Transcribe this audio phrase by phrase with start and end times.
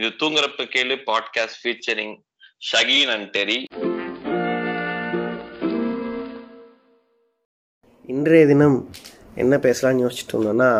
[0.00, 2.12] இது தூங்குறப்ப கேளு podcast featuring
[2.68, 3.56] Shakeen and Terry.
[8.08, 8.78] இன்றைய தினம்
[9.34, 10.70] என்ன பேசலாம்னு யோசிச்சுட்டு இருந்தோம்னா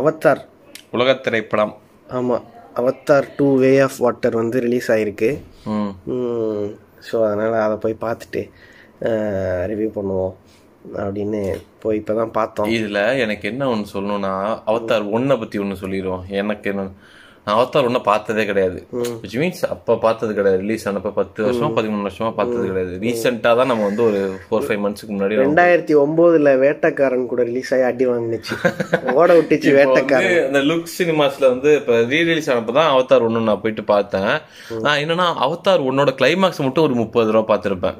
[0.00, 0.42] அவத்தார்
[0.96, 1.72] உலக திரைப்படம்.
[2.08, 2.44] ஆமாம்
[2.80, 5.30] Avatar two way of water வந்து ரிலீஸ் ஆகிருக்கு
[5.64, 6.68] ம்.
[7.08, 8.42] ஸோ அதனால் அதை போய் பார்த்துட்டு
[9.72, 10.34] ரிவ்யூ பண்ணுவோம்
[11.06, 11.42] அப்படின்னு
[11.84, 12.70] போய் இப்போ தான் பார்த்தோம்.
[12.76, 14.34] இதுல எனக்கு என்ன ஒண்ணு சொல்லணும்னா
[14.70, 16.24] அவதார் ஒன்னை பத்தி ஒண்ணு சொல்லிடுவோம்.
[16.42, 16.86] எனக்கு என்ன
[17.46, 18.78] நான் அவதார் ஒன்றை பார்த்ததே கிடையாது.
[19.22, 20.58] விச் மீன்ஸ் அப்ப பார்த்தது கிடையாது.
[20.60, 22.92] ரிலீஸ் ஆனப்ப பத்து வருஷமா பதிமூணு வருஷமா பார்த்தது கிடையாது.
[23.04, 27.84] ரீசெண்டா தான் நம்ம வந்து ஒரு ஃபோர் ஃபைவ் மந்த்ஸ்க்கு முன்னாடி ரெண்டாயிரத்தி ஒம்போதுல வேட்டைக்காரன் கூட ரிலீஸ் ஆகி
[27.90, 28.54] அடி வாங்கினுச்சு.
[29.20, 30.38] ஓட விட்டுச்சு வேட்டைக்காரன்.
[30.48, 34.30] அந்த லுக் சினிமாஸ்ல வந்து இப்ப ரீ ரிலீஸ் ஆனப்ப தான் அவதார் ஒண்ணு நான் போயிட்டு பார்த்தேன்.
[34.86, 37.98] நான் என்னன்னா அவதார் ஒன்னோட கிளைமாக்ஸ் மட்டும் ஒரு முப்பது ரூபா பார்த்திருப்பேன்.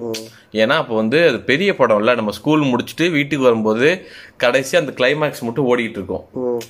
[0.62, 2.14] ஏன்னா அப்போ வந்து அது பெரிய படம் இல்ல.
[2.14, 3.88] நம்ம ஸ்கூல் முடிச்சுட்டு வீட்டுக்கு வரும்போது
[4.36, 6.24] கடைசி அந்த கிளைமாக்ஸ் மட்டும் ஓடிட்டு இருக்கும்.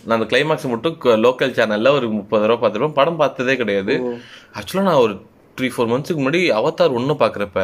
[0.05, 0.97] நான் அந்த கிளைமாக்ஸ் மட்டும்
[1.27, 3.95] லோக்கல் சேனல்ல ஒரு முப்பது ரூபா பார்த்திருப்பேன் படம் பார்த்ததே கிடையாது.
[4.59, 5.15] ஆக்சுவலா நான் ஒரு
[5.59, 7.61] த்ரீ ஃபோர் மந்த்ஸ்க்கு முன்னாடி அவதார் ஒன்று பார்க்குறப்ப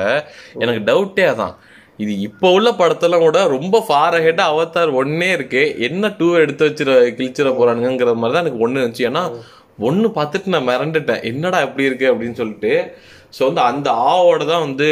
[0.63, 1.55] எனக்கு டவுட்டே அதான்.
[2.03, 5.63] இது இப்போ உள்ள படத்தெல்லாம் கூட ரொம்ப ஃபார் அஹெட்டா அவதார் ஒன்னே இருக்கு.
[5.87, 9.09] என்ன டூ எடுத்து வச்சிட கிழிச்சிட போறானுங்கிற மாதிரி தான் எனக்கு ஒன்று இருந்துச்சு.
[9.11, 9.23] ஏன்னா
[9.89, 11.25] ஒன்று பார்த்துட்டு நான் மிரண்டுட்டேன்.
[11.31, 12.73] என்னடா எப்படி இருக்கு அப்படின்னு சொல்லிட்டு.
[13.37, 14.89] ஸோ வந்து அந்த ஆவோட தான் வந்து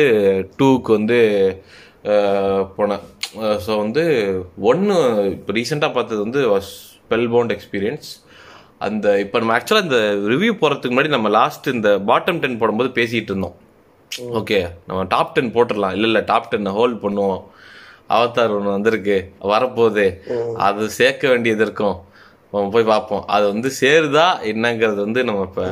[0.61, 1.20] டூக்கு வந்து
[2.77, 3.05] போனேன்.
[3.65, 4.03] ஸோ வந்து
[4.70, 4.97] ஒன்று
[5.37, 8.09] இப்போ ரீசெண்டாக பார்த்தது வந்து ஸ்பெல் பவுண்ட் எக்ஸ்பீரியன்ஸ்
[8.85, 9.99] அந்த இப்போ நம்ம ஆக்சுவலாக இந்த
[10.33, 13.57] ரிவ்யூ போகிறதுக்கு முன்னாடி நம்ம லாஸ்ட் இந்த பாட்டம் டென் போடும்போது பேசிகிட்டு இருந்தோம்.
[14.41, 15.95] ஓகே நம்ம டாப் டென் போட்டுடலாம்.
[15.97, 17.41] இல்லை இல்லை டாப் டென் ஹோல்ட் பண்ணுவோம்.
[18.17, 19.17] அவதார் ஒன்று வந்திருக்கு.
[19.53, 20.07] வரப்போகுது.
[20.67, 21.97] அது சேர்க்க வேண்டியது இருக்கும்.
[22.75, 23.25] போய் பார்ப்போம்.
[23.37, 25.65] அது வந்து சேருதா என்னங்கிறது வந்து நம்ம இப்போ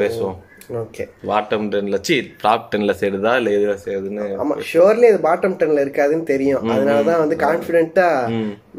[0.00, 0.36] பேசுவோம்.
[0.82, 4.24] ஓகே பாட்டம் டென்ல சி டாப் டென்ல சேருதா இல்லை எதுல சேருதுன்னு?
[4.42, 6.64] ஆமா ஷுவர்லி அது பாட்டம் டென்ல இருக்காதுன்னு தெரியும்.
[6.74, 8.08] அதனால தான் வந்து கான்ஃபிடென்ட்டா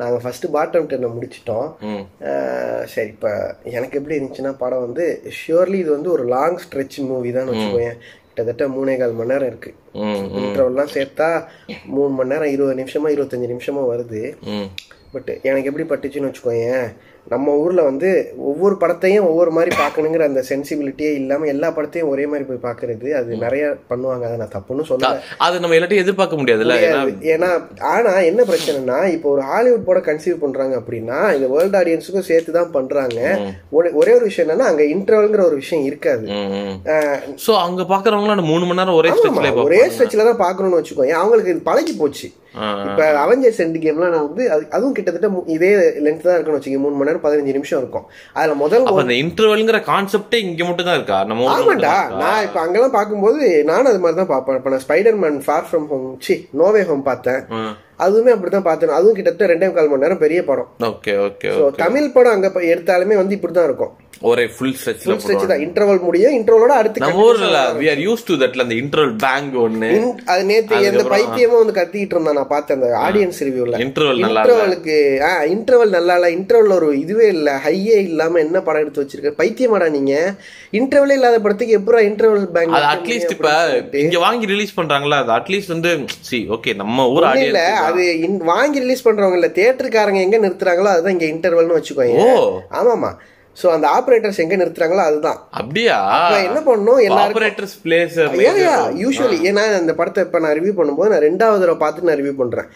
[0.01, 1.67] நாங்க ஃபர்ஸ்ட் பாட்டம் டென்னை முடிச்சிட்டோம்.
[2.93, 3.31] சரி இப்போ
[3.77, 5.05] எனக்கு எப்படி இருந்துச்சுன்னா படம் வந்து
[5.39, 7.97] ஷுவர்லி இது வந்து ஒரு லாங் ஸ்ட்ரெச் மூவி தான் வச்சுக்கோயேன்.
[8.27, 9.71] கிட்டத்தட்ட மூணே கால் மணி நேரம் இருக்கு.
[10.41, 11.29] இன்டர்வல்லாம் சேர்த்தா
[11.95, 14.23] மூணு மணி நேரம் இருபது நிமிஷமா இருபத்தஞ்சு நிமிஷமா வருது.
[15.13, 16.87] பட் எனக்கு எப்படி பட்டுச்சுன்னு வச்சுக்கோயேன்
[17.33, 18.09] நம்ம ஊர்ல வந்து
[18.49, 23.07] ஒவ்வொரு படத்தையும் ஒவ்வொரு மாதிரி பார்க்கணுங்கிற அந்த சென்சிபிலிட்டியே இல்லாம எல்லா படத்தையும் ஒரே மாதிரி போய் பார்க்கிறது.
[23.19, 24.23] அது நிறைய பண்ணுவாங்க.
[24.27, 25.09] அதை நான் தப்புன்னு சொல்ல
[25.45, 26.75] அது நம்ம எல்லாத்தையும் எதிர்பார்க்க முடியாதுல்ல?
[26.89, 27.01] ஏன்னா
[27.33, 27.49] ஏன்னா
[27.93, 32.73] ஆனா என்ன பிரச்சனைனா இப்போ ஒரு ஹாலிவுட் படம் கன்சீவ் பண்றாங்க அப்படின்னா இந்த வேர்ல்டு ஆடியன்ஸுக்கும் சேர்த்து தான்
[32.77, 33.19] பண்றாங்க
[33.77, 36.25] ஒரே ஒரே ஒரு விஷயம் என்னன்னா அங்க இன்டர்வல்ங்கிற ஒரு விஷயம் இருக்காது.
[37.45, 39.11] சோ அங்க பாக்குறவங்க மூணு மணி நேரம் ஒரே
[39.67, 42.27] ஒரே ஸ்ட்ரெச்ல தான் பாக்கணும்னு வச்சுக்கோங்க அவங்களுக்கு இது பழகி போச்சு
[42.85, 46.79] இப்ப அவெஞ்சர்ஸ் எண்ட் கேம்லாம் நான் வந்து அது- அதுவும் கிட்டத்தட்ட இதே லென்த் தான் இருக்குன்னு வச்சுக்கோங்க.
[46.79, 48.05] மூணு மணி நேரம் பதினஞ்சு நிமிஷம் இருக்கும்.
[48.33, 51.23] அதுல முதல் அந்த இன்டர்வல்ங்கிற கான்செப்டே இங்க மட்டும் தான் இருக்கா?
[51.23, 51.95] நம்ம ஆமாண்டா?
[52.17, 54.55] நான் இப்ப அங்கெல்லாம் பார்க்கும்போது நானும் அது மாதிரி தான் பார்ப்பேன்.
[54.55, 57.41] இப்ப நான் spider man far from home C no way home பார்த்தேன்.
[57.99, 58.89] அதுவுமே அப்படிதான் பார்த்தேன்.
[58.91, 60.69] அதுவும் கிட்டத்தட்ட ரெண்டே கால் மணி நேரம் பெரிய படம்.
[60.85, 63.93] ஓகே ஓகே தமிழ் படம் அங்க எடுத்தாலுமே வந்து இப்படிதான் இருக்கும்.
[64.21, 65.61] ஒரே ஃபுல் ஸ்ட்ரெச்ல ஃபுல் ஸ்ட்ரெச் தான்.
[65.61, 69.55] இன்டர்வல் முடியும் இன்டர்வலோட அடுத்து நம்ம ஊர்ல வி ஆர் யூஸ் டு தட்ல அந்த இன்டர்வல் பேங்க்
[69.89, 72.33] In- அது நேத்து எந்த பைத்தியமும் வந்து கத்திக்கிட்டு இருந்தான்.
[72.33, 76.29] நான் பார்த்தேன் அந்த ஆடியன்ஸ் ரிவ்யூல இன்டர்வல் நல்லா இன்டர்வலுக்கு ஆ இன்டர்வல் நல்லா இல்ல.
[76.31, 77.61] இன்டர்வல் ஒரு இதுவே இல்ல.
[77.65, 79.33] ஹையே இல்லாம என்ன படம் எடுத்து வச்சிருக்க?
[79.37, 80.13] பைத்தியமாடா நீங்க.
[80.73, 83.51] இன்டர்வலே இல்லாத படத்துக்கு எப்படா இன்டர்வல் பேங்க் அது அட்லீஸ்ட் இப்ப
[83.99, 85.19] இங்க வாங்கி ரிலீஸ் பண்றாங்களா?
[85.23, 85.91] அது அட்லீஸ்ட் வந்து
[86.21, 88.03] சி ஓகே நம்ம ஊர் ஆடியன்ஸ் அது
[88.45, 92.25] வாங்கி ரிலீஸ் பண்றவங்க இல்ல தியேட்டருக்காரங்க எங்க நிறுத்துறாங்களோ அதுதான் இங்க இன்டர்வல்னு வச்சுக்கோங்க
[92.79, 93.11] ஆமாமா
[93.57, 95.37] சோ அந்த ஆபரேட்டர்ஸ் எங்க நிறுத்துறாங்களோ அதுதான்.
[96.27, 96.39] அப்படியா?
[96.47, 96.61] என்ன
[97.03, 98.15] எல்லாருக்கும் ஆபரேட்டர்ஸ் பிளேஸ்
[99.01, 102.67] யூஸ்வலி ஏன்னா இந்த படத்தை இப்ப நான் ரிவ்யூ பண்ணும்போது நான் ரெண்டாவது தடவை பார்த்துட்டு நான் ரிவ்யூ பண்றேன்.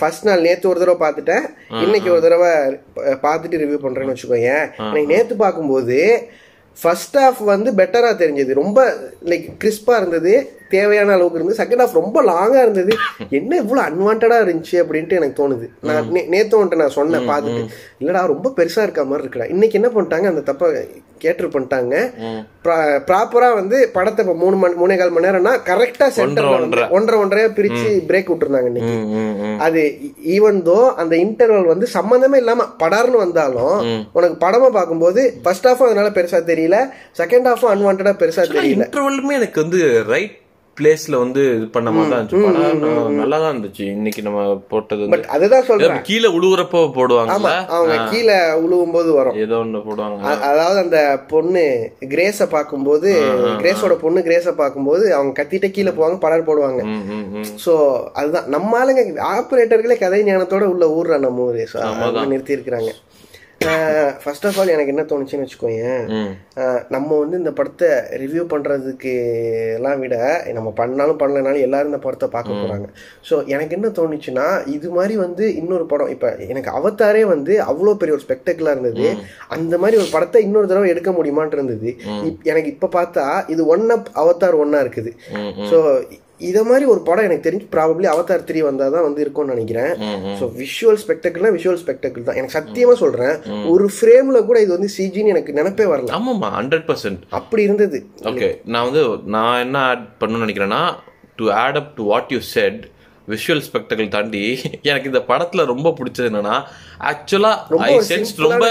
[0.00, 1.46] ஃபர்ஸ்ட் நாள் நேத்து ஒரு தடவை பார்த்துட்டேன்.
[1.84, 2.50] இன்னைக்கு ஒரு தடவை
[3.26, 4.52] பார்த்துட்டு ரிவ்யூ பண்றேன்னு வச்சுக்கோங்க
[4.88, 5.98] எனக்கு நேத்து பார்க்கும்போது
[6.76, 8.52] ஃபர்ஸ்ட் ஹாஃப் வந்து பெட்டரா தெரிஞ்சது.
[8.54, 8.78] ரொம்ப
[9.24, 10.34] லைக் கிறிஸ்பா இருந்தது.
[10.68, 11.64] தேவையான அளவுக்கு இருந்தது.
[11.64, 12.96] செகண்ட் ஹாஃப் ரொம்ப லாங்கா இருந்தது.
[13.30, 15.68] என்ன இவ்வளவு அன்வான்டா இருந்துச்சு அப்படின்ட்டு எனக்கு தோணுது.
[15.82, 17.66] நான் நே- நேத்து வந்துட்டு நான் சொன்னேன் பார்த்துட்டு.
[18.00, 19.48] இல்லடா ரொம்ப பெருசா இருக்க மாதிரி இருக்குடா.
[19.48, 20.84] இன்னைக்கு என்ன பண்ணிட்டாங்க அந்த தப்ப
[21.18, 22.10] கேட்டு பண்ணிட்டாங்க.
[23.06, 26.44] ப்ராப்பரா வந்து படத்தை இப்ப மூணு மணி மூணே கால் மணி நேரம்னா கரெக்டா சென்டர்
[26.90, 27.44] ஒன்றரை ஒன்றரை.
[27.44, 28.90] பிரிச்சு பிரேக் விட்டுருந்தாங்க இன்னைக்கு.
[29.58, 35.84] அது ஈவன் தோ அந்த இன்டர்வல் வந்து சம்பந்தமே இல்லாம படார்னு வந்தாலும் உனக்கு படமா பார்க்கும்போது ஃபர்ஸ்ட் ஹாஃபும்
[35.84, 36.90] அதனால பெருசா தெரியல.
[37.18, 38.86] செகண்ட் ஹாஃபும் அன்வான்டா பெருசா தெரியல.
[38.86, 40.38] இன்டர்வலுமே எனக்கு வந்து ரைட்
[40.78, 43.14] பிளேஸ்ல வந்து இது பண்ண மாதிரி தான் இருந்துச்சு.
[43.20, 43.84] நல்லா தான் இருந்துச்சு.
[43.96, 44.40] இன்னைக்கு நம்ம
[44.72, 46.02] போட்டது பட் அதுதான் சொல்றேன்.
[46.08, 47.52] கீழே உழுவுறப்ப போடுவாங்கல்ல?
[47.76, 49.38] அவங்க கீழே உழுவும் போது வரும்.
[49.44, 50.34] ஏதோ ஒண்ணு போடுவாங்க.
[50.50, 51.00] அதாவது அந்த
[51.32, 51.64] பொண்ணு
[52.14, 53.10] கிரேஸ பார்க்கும்போது
[53.62, 56.80] கிரேஸோட பொண்ணு கிரேஸ பார்க்கும்போது அவங்க கத்திட்ட கீழே போவாங்க படம் போடுவாங்க.
[57.64, 57.74] சோ
[58.20, 58.48] அதுதான்.
[58.56, 59.04] நம்ம ஆளுங்க
[59.34, 61.66] ஆபரேட்டர்களே கதை ஞானத்தோட உள்ள ஊர்றா நம்ம ஊரு.
[62.32, 62.90] நிறுத்தி இருக்கிறாங்க
[64.22, 65.46] ஃபர்ஸ்ட் ஆஃப் ஆல் எனக்கு என்ன தோணுச்சுன்னு.
[66.56, 69.12] அஹ் நம்ம வந்து இந்த படத்தை ரிவ்யூ பண்றதுக்கு
[69.74, 70.16] எல்லாம் விட
[70.52, 72.86] நம்ம பண்ணாலும் பண்ணலனாலும் எல்லாரும் இந்த படத்தை பார்க்க போறாங்க.
[73.30, 78.18] ஸோ எனக்கு என்ன தோணுச்சுன்னா இது மாதிரி வந்து இன்னொரு படம் இப்ப எனக்கு அவத்தாரே வந்து அவ்வளோ பெரிய
[78.18, 79.06] ஒரு ஸ்பெக்டக்கிளா இருந்தது.
[79.48, 81.96] அந்த மாதிரி ஒரு படத்தை இன்னொரு தடவை எடுக்க முடியுமான்னு இருந்தது.
[82.24, 85.12] இப்- எனக்கு இப்ப பார்த்தா இது ஒன் அப் அவத்தார் ஒன்னா இருக்குது
[85.70, 85.78] ஸோ
[86.48, 89.92] இத மாதிரி ஒரு படம் எனக்கு தெரிஞ்சு ப்ராபப்ளி அவதார் த்ரீ வந்தால் தான் வந்து இருக்கும்னு நினைக்கிறேன்.
[90.40, 92.38] ஸோ விஷுவல் ஸ்பெக்டக்கிள்னா விஷுவல் ஸ்பெக்டக்கிள் தான்.
[92.40, 93.34] எனக்கு சத்தியமா சொல்றேன்
[93.74, 96.12] ஒரு ஃப்ரேம்ல கூட இது வந்து சிஜின்னு எனக்கு நினைப்பே வரல.
[96.18, 98.00] ஆமாம்மா ஹண்ட்ரட் பர்சன்ட் அப்படி இருந்தது.
[98.32, 99.02] ஓகே நான் வந்து
[99.36, 100.82] நான் என்ன ஆட் பண்ணணும்னு நினைக்கிறேன்னா
[101.40, 102.80] to add up to what you said
[103.32, 104.42] visual spectacle தாண்டி
[104.90, 106.56] எனக்கு இந்த படத்துல ரொம்ப பிடிச்சது என்னன்னா
[107.10, 107.50] ஆக்சுவலா
[107.88, 108.68] ஐ சென்ஸ் ரொம்ப.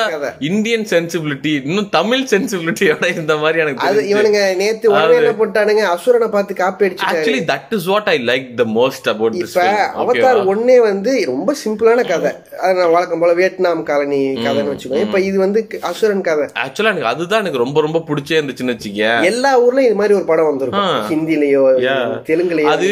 [0.47, 4.07] இந்தியன் சென்சிபிலிட்டி இன்னும் தமிழ் சென்சிபிலிட்டியோட இந்த மாதிரி எனக்கு.
[4.13, 4.87] இவனுங்க நேத்து
[5.19, 7.19] என்ன போட்டானுங்க அசுரனை பார்த்து copy அடிச்சுட்டாரு.
[7.19, 9.55] Actually that is what I like the most about this
[10.03, 12.31] Avatar ஒன்னே வந்து ரொம்ப சிம்பிளான கதை.
[12.63, 15.05] அது நான் வழக்கம் போல வியட்நாம் காலனி கதைன்னு வச்சுக்கோங்க.
[15.07, 15.61] இப்ப இது வந்து
[15.91, 16.47] அசுரன் கதை.
[16.65, 20.49] ஆக்சுவலா எனக்கு அதுதான் எனக்கு ரொம்ப ரொம்ப பிடிச்சே இருந்துச்சுன்னு வச்சுக்கேன் எல்லா ஊர்லயும் இது மாதிரி ஒரு படம்
[20.51, 20.99] வந்திருக்கும்.
[21.13, 21.63] ஹிந்திலயோ
[22.31, 22.91] தெலுங்குலயோ அது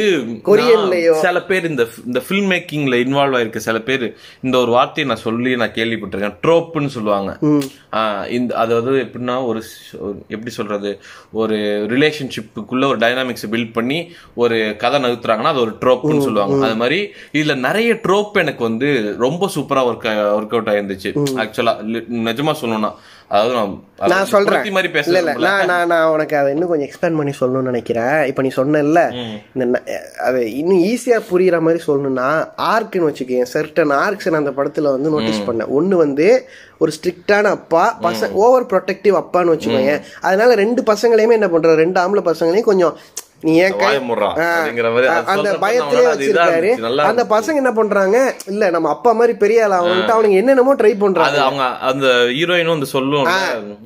[0.50, 1.16] கொரியன்லயோ.
[1.28, 4.06] சில பேர் இந்த இந்த ஃபில்ம் மேக்கிங்ல இன்வால்வ் ஆயிருக்க சில பேர்
[4.42, 6.36] இந்த ஒரு வார்த்தையை நான் சொல்லி நான் கேள்விப்பட்டிருக்கேன்.
[6.48, 7.38] ட்ரோப்புன்னு சொல்லுவாங்க.
[8.30, 9.64] இந்த அதாவது எப்படின்னா ஒரு
[10.28, 11.00] எப்படி சொல்றது?
[11.32, 11.56] ஒரு
[11.90, 16.66] ரிலேஷன்ஷிப்புக்குள்ள ஒரு டைனாமிக்ஸ் பில்ட் பண்ணி ஒரு கதை நகர்த்துறாங்கன்னா அது ஒரு ட்ரோப்னு சொல்லுவாங்க.
[16.66, 20.08] அது மாதிரி இதுல நிறைய ட்ரோப் எனக்கு வந்து ரொம்ப சூப்பரா ஒர்க்
[20.38, 21.12] ஒர்க் அவுட் ஆயிருந்துச்சு.
[21.44, 21.74] ஆக்சுவலா
[22.30, 22.92] நிஜமா சொல்லணும்னா.
[23.36, 23.54] அதாவது
[24.12, 24.66] நான் சொல்றேன்.
[24.76, 28.18] மாதிரி பேசல நான் நான் நான் உனக்கு அதை இன்னும் கொஞ்சம் எக்ஸ்பேண்ட் பண்ணி சொல்லணும்னு நினைக்கிறேன்.
[28.32, 29.02] இப்ப நீ சொன்னல
[29.56, 29.82] இந்த
[30.28, 32.28] அது இன்னும் ஈஸியா புரியுற மாதிரி சொல்லணும்னா
[32.72, 35.72] ஆர்க்குன்னு வச்சுக்கேன் சர்டன் ஆர்க்ஸ் நான் அந்த படத்துல வந்து நோட்டீஸ் பண்ணேன்.
[35.80, 36.28] ஒண்ணு வந்து
[36.84, 39.94] ஒரு ஸ்ட்ரிக்டான அப்பா பசங்க ஓவர் ப்ரொடெக்டிவ் அப்பான்னு வச்சுக்கோங்க
[40.28, 42.96] அதனால ரெண்டு பசங்களையுமே என்ன பண்ற ரெண்டு ஆம்பளை பசங்களையும் கொஞ்சம்
[43.44, 43.74] நீ ஏன்
[45.34, 46.70] அந்த பயத்திலே வச்சிருக்காரு.
[47.10, 48.18] அந்த பசங்க என்ன பண்றாங்க?
[48.52, 51.40] இல்ல நம்ம அப்பா மாதிரி பெரிய ஆள் ஆகணும்ட்டு அவனுங்க என்னென்னமோ ட்ரை பண்றாங்க.
[51.48, 52.06] அவங்க அந்த
[52.38, 53.28] ஹீரோயினும் வந்து சொல்லும்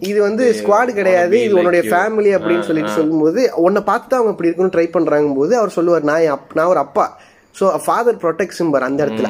[0.09, 1.83] இது வந்து ஸ்குவாட் கிடையாது இது உன்னுடைய.
[1.93, 6.45] ஃபேமிலி அப்படின்னு சொல்லிட்டு சொல்லும்போது உன்னை பார்த்து அவங்க அப்படி இருக்கணும்னு ட்ரை பண்றாங்க போது அவர் சொல்லுவார் நான்
[6.59, 7.07] நான் ஒரு அப்பா.
[7.55, 9.29] ஸோ ஃபாதர் ப்ரொடெக்ஷன் பார் அந்த இடத்துல.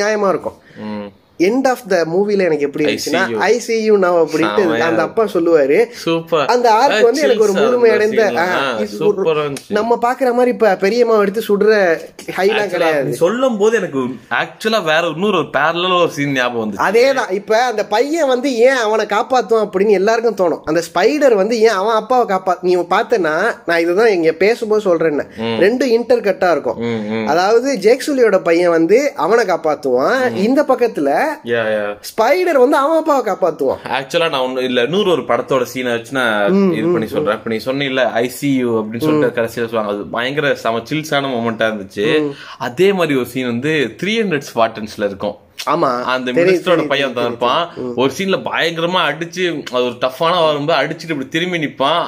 [0.00, 0.58] நியாயமா இருக்கும்.
[1.38, 3.36] எண்ட் ஆஃப் த மூவில எனக்கு எப்படி இருந்துச்சுன்னா see you.
[3.36, 5.84] I see you now அப்படின்ட்டு அந்த அப்பா சொல்லுவாரு.
[6.46, 9.54] அந்த ஆர்க் வந்து எனக்கு ஒரு முழுமை அடைந்த ஆ, இது ஒரு- சூப்பரா இருந்துச்சு.
[9.68, 11.98] நம்ம பாக்குற மாதிரி இப்ப பெரியம்மா எடுத்து சுடுற
[12.36, 13.14] ஹைலாம் கிடையாது.
[13.14, 13.98] சொல்லும் போது எனக்கு
[14.30, 16.76] ஆக்சுவலா வேற இன்னொரு பேரல ஒரு சீன் ஞாபகம் வந்துச்சு.
[16.76, 17.30] அதேதான்.
[17.30, 20.60] இப்ப அந்த பையன் வந்து ஏன் அவனை காப்பாத்துவான் அப்படின்னு எல்லாருக்கும் தோணும்.
[20.64, 25.22] அந்த ஸ்பைடர் வந்து ஏன் அவன் அப்பாவை காப்பா நீ பார்த்தனா நான் இதுதான் இங்க பேசும்போது சொல்றேன்
[25.58, 26.78] ரெண்டு இன்டர் கட்டா இருக்கும்.
[27.26, 30.34] அதாவது ஜேக்சுலியோட பையன் வந்து அவனை காப்பாத்துவான்.
[30.34, 31.24] இந்த பக்கத்துல
[32.10, 33.80] ஸ்பைடர் வந்து அவன் அப்பாவை காப்பாத்துவான்.
[33.98, 34.82] ஆக்சுவலா நான் ஒண்ணு இல்ல.
[34.88, 37.38] இன்னொரு ஒரு படத்தோட சீனை வச்சு நான் இது பண்ணி சொல்றேன்.
[37.38, 39.94] இப்ப நீ சொன்ன ஐசியூ அப்படின்னு சொல்லிட்டு கடைசியில சொல்லுவாங்க.
[39.94, 42.06] அது பயங்கர செம சில்ஸான மொமெண்டா இருந்துச்சு.
[42.68, 45.36] அதே மாதிரி ஒரு சீன் வந்து த்ரீ ஹண்ட்ரட் ஸ்பாட்டன்ஸ்ல இருக்கும்.
[45.72, 45.90] ஆமா.
[46.14, 47.62] அந்த மினிஸ்டரோட பையன் தான் இருப்பான்.
[48.00, 49.44] ஒரு சீன்ல பயங்கரமா அடிச்சு
[49.76, 52.04] அது ஒரு டஃப்பான வரும்போது அடிச்சுட்டு இப்படி திரும்பி நிப்பான்.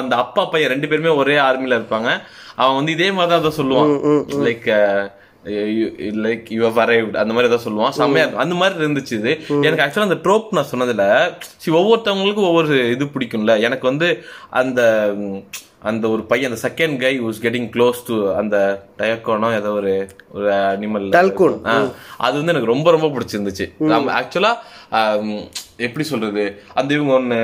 [0.00, 2.12] அந்த அப்பா பையன் ரெண்டு பேருமே ஒரே ஆர்மில இருப்பாங்க.
[2.62, 3.92] அவன் வந்து இதே மாதிரி தான் சொல்லுவான்.
[4.46, 4.68] லைக்
[5.44, 7.90] லைக் யூ அரைவ்ட் அந்த மாதிரி ஏதாவது சொல்லுவான்.
[7.90, 8.44] செம்மையா இருக்கும்.
[8.44, 9.32] அந்த மாதிரி இருந்துச்சு இது.
[9.62, 11.06] எனக்கு ஆக்சுவலா அந்த ட்ரோப் நான் சொன்னதுல
[11.64, 13.60] see, ஒவ்வொருத்தவங்களுக்கும் ஒவ்வொரு இது பிடிக்கும்ல.
[13.60, 15.12] எனக்கு வந்து அந்த
[15.80, 20.52] அந்த ஒரு பையன் அந்த second guy was getting close to அந்த டயக்கோனோ ஏதோ ஒரு ஒரு
[20.52, 21.90] அனிமல் டல்கூன்.
[22.16, 23.66] அது வந்து எனக்கு ரொம்ப ரொம்ப பிடிச்சிருந்துச்சு.
[24.20, 24.52] ஆக்சுவலா
[25.76, 26.44] எப்படி சொல்றது?
[26.74, 27.38] அந்த இவங்க ஒன்னு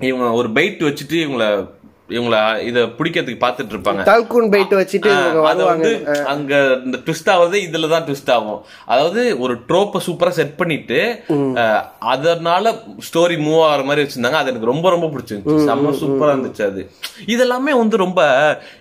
[0.00, 1.68] இவங்க ஒரு பைட் வச்சுட்டு இவங்கள
[2.08, 5.10] இவங்கள இத பிடிக்கிறதுக்கு பாத்துட்டு இருப்பாங்க தல்கூன் பைட்டு வச்சுட்டு
[5.50, 5.90] அது வந்து
[6.32, 6.52] அங்க
[6.86, 8.58] இந்த ட்விஸ்ட் ஆகுறது இதுலதான் ட்விஸ்ட் ஆகும்.
[8.92, 10.98] அதாவது ஒரு ட்ரோப்ப சூப்பரா செட் பண்ணிட்டு
[12.14, 12.72] அதனால
[13.06, 14.40] ஸ்டோரி மூவ் ஆகிற மாதிரி வச்சிருந்தாங்க.
[14.40, 15.64] அது எனக்கு ரொம்ப ரொம்ப பிடிச்சிருந்துச்சு.
[15.70, 16.82] செம்ம சூப்பரா இருந்துச்சு அது.
[17.34, 18.20] இதெல்லாமே வந்து ரொம்ப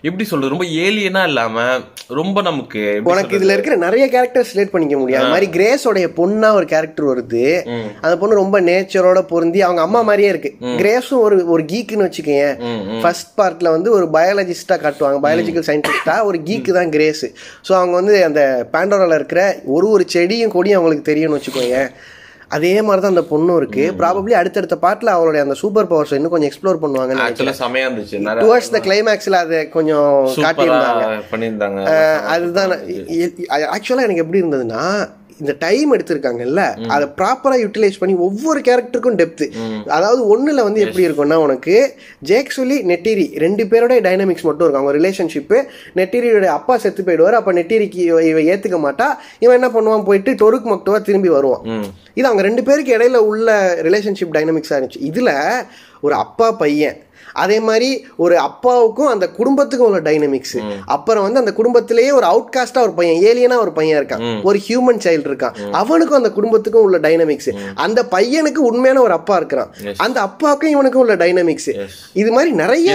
[0.09, 1.65] எப்படி சொல்றது ரொம்ப ஏலியனா இல்லாம
[2.19, 2.83] ரொம்ப நமக்கு
[3.13, 7.45] உனக்கு இதுல இருக்கிற நிறைய கேரக்டர் ரிலேட் பண்ணிக்க முடியும் அது மாதிரி கிரேஸோடைய பொண்ணா ஒரு கேரக்டர் வருது.
[8.03, 10.53] அந்த பொண்ணு ரொம்ப நேச்சரோட பொருந்தி அவங்க அம்மா மாதிரியே இருக்கு.
[10.81, 15.17] கிரேஸும் ஒரு ஒரு கீக்குன்னு வச்சுக்கேன் ஃபர்ஸ்ட் பார்ட்ல வந்து ஒரு பயாலஜிஸ்டா காட்டுவாங்க.
[15.25, 17.25] பயாலஜிக்கல் சயின்டிஸ்டா ஒரு கீக்கு தான் கிரேஸ்
[17.67, 18.41] ஸோ அவங்க வந்து அந்த
[18.73, 19.41] பேண்டோரால இருக்கிற
[19.75, 21.79] ஒரு ஒரு செடியும் கொடியும் அவங்களுக்கு தெரியும்னு வச்சுக்கோங்க.
[22.55, 23.83] அதே மாதிரி தான் அந்த பொண்ணும் இருக்கு.
[23.99, 26.79] ப்ராபப்ளி அடுத்தடுத்த பார்ட்ல அவளுடைய அந்த சூப்பர் பவர்ஸ் இன்னும் கொஞ்சம் எக்ஸ்ப்ளோர்
[27.27, 28.17] ஆக்சுவலா செமையா இருந்துச்சு.
[28.43, 30.11] டுவர்ட்ஸ் த கிளைமேக்ஸ்ல அதை கொஞ்சம்
[30.45, 31.05] காட்டியிருந்தாங்க.
[31.31, 31.79] பண்ணியிருந்தாங்க.
[32.35, 32.73] அதுதான்
[33.75, 34.83] ஆக்சுவலா எனக்கு எப்படி இருந்ததுன்னா
[35.39, 39.45] இந்த டைம் எடுத்திருக்காங்கல்ல அதை ப்ராப்பரா யூட்டிலைஸ் பண்ணி ஒவ்வொரு கேரக்டருக்கும் டெப்த்
[39.87, 44.73] அதாவது ஒண்ணுல வந்து எப்படி இருக்கும்னா உனக்கு ஜேக் சொல்லி நெட்டிரி ரெண்டு பேரோட டைனமிக்ஸ் மட்டும் இருக்கும்.
[44.73, 45.63] அவங்க ரிலேஷன்ஷிப்
[45.95, 49.07] நெட்டிரியோட அப்பா செத்து போயிடுவார் அப்ப நெட்டிரிக்கு இவ- இவ ஏத்துக்க மாட்டா.
[49.39, 50.05] இவன் என்ன பண்ணுவான்?
[50.05, 51.61] போயிட்டு டொருக்கு மக்டோவா திரும்பி வருவான்.
[52.13, 54.99] இது அவங்க ரெண்டு பேருக்கு இடையில உள்ள ரிலேஷன்ஷிப் டைனமிக்ஸா இருந்துச்சு.
[55.01, 55.31] இதுல
[56.01, 56.97] ஒரு அப்பா பையன்
[57.33, 62.91] அதே மாதிரி ஒரு அப்பாவுக்கும் அந்த குடும்பத்துக்கும் உள்ள டைனமிக்ஸ் அப்புறம் வந்து அந்த குடும்பத்திலேயே ஒரு அவுட்காஸ்டா ஒரு
[62.91, 64.23] பையன் ஏலியனா ஒரு பையன் இருக்கான்.
[64.43, 65.55] ஒரு ஹியூமன் சைல்டு இருக்கான்.
[65.71, 69.69] அவனுக்கும் அந்த குடும்பத்துக்கும் உள்ள டைனமிக்ஸ் அந்த பையனுக்கு உண்மையான ஒரு அப்பா இருக்கிறான்.
[69.97, 71.71] அந்த அப்பாவுக்கும் இவனுக்கும் உள்ள டைனமிக்ஸ்
[72.13, 72.87] இது மாதிரி நிறைய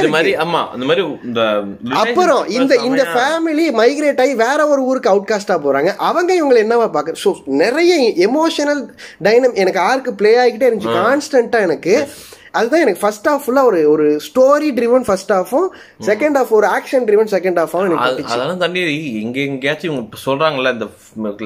[2.02, 5.90] அப்புறம் இந்த இந்த ஃபேமிலி மைக்ரேட் ஆகி வேற ஒரு ஊருக்கு அவுட்காஸ்டா போறாங்க.
[5.96, 7.92] அவங்க இவங்களை என்னவா பாக்க ஸோ நிறைய
[8.28, 8.82] எமோஷனல்
[9.24, 10.96] டைனம் எனக்கு ஆர்க்கு ப்ளே ஆகிக்கிட்டே இருந்துச்சு.
[11.00, 11.94] கான்ஸ்டன்டா எனக்கு
[12.52, 15.68] அதுதான் எனக்கு ஃபர்ஸ்ட் ஹாஃப் ஃபுல்லா ஒரு ஒரு ஸ்டோரி ட்ரிவன் ஃபர்ஸ்ட் ஹாஃபும்
[16.06, 18.24] செகண்ட் ஹாஃப் ஒரு ஆக்ஷன் ட்ரிவன் செகண்ட் ஹாஃபும் எனக்கு.
[18.28, 18.82] அதெல்லாம் தாண்டி
[19.20, 20.88] இங்க எங்கேயாச்சும் இவங்க சொல்றாங்கல்ல இந்த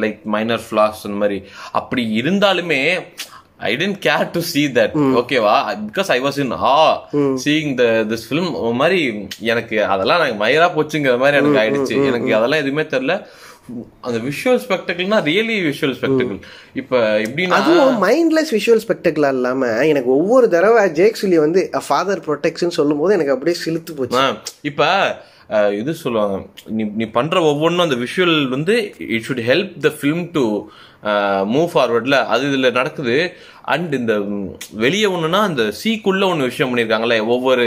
[0.01, 1.39] லைக் மைனர் ஃபிளாஸ் அந்த மாதிரி
[1.73, 2.83] அப்படி இருந்தாலுமே
[3.69, 5.55] I tend care to see that ஓகேவா
[5.89, 6.75] because I was in uh
[7.45, 9.01] seeing the this film ஒரு மாதிரி
[9.53, 11.97] எனக்கு அதெல்லாம் எனக்கு மயிரா போச்சுங்கிற மாதிரி எனக்கு ஆயிடுச்சு.
[12.11, 13.17] எனக்கு அதெல்லாம் எதுவுமே தெரியல.
[14.07, 16.39] அந்த விஷுவல் ஸ்பெக்டக்கிள்னா ரியலி விஷுவல் ஸ்பெக்டக்கிள்
[16.81, 22.75] இப்ப எப்படின்னா அதுவும் மைண்ட்லெஸ் விஷுவல் ஸ்பெக்டக்கிளா இல்லாம எனக்கு ஒவ்வொரு தடவை ஜேக் சுலி வந்து ஃபாதர் ப்ரொடெக்ஷன்
[22.79, 24.25] சொல்லும் போது எனக்கு அப்படியே சிலுத்து போச்சு.
[24.71, 24.89] இப்ப
[25.81, 26.37] இது சொல்லுவாங்க.
[26.77, 28.77] நீ நீ பண்ற ஒவ்வொன்றும் அந்த விஷுவல் வந்து
[29.15, 30.45] it should help the film to
[31.55, 33.17] move ஃபார்வர்ட்ல அது இதுல நடக்குது.
[33.73, 34.13] அண்ட் இந்த
[34.83, 37.65] வெளியே ஒண்ணுனா அந்த சீக்குள்ள ஒண்ணு விஷயம் பண்ணிருக்காங்கல்ல ஒவ்வொரு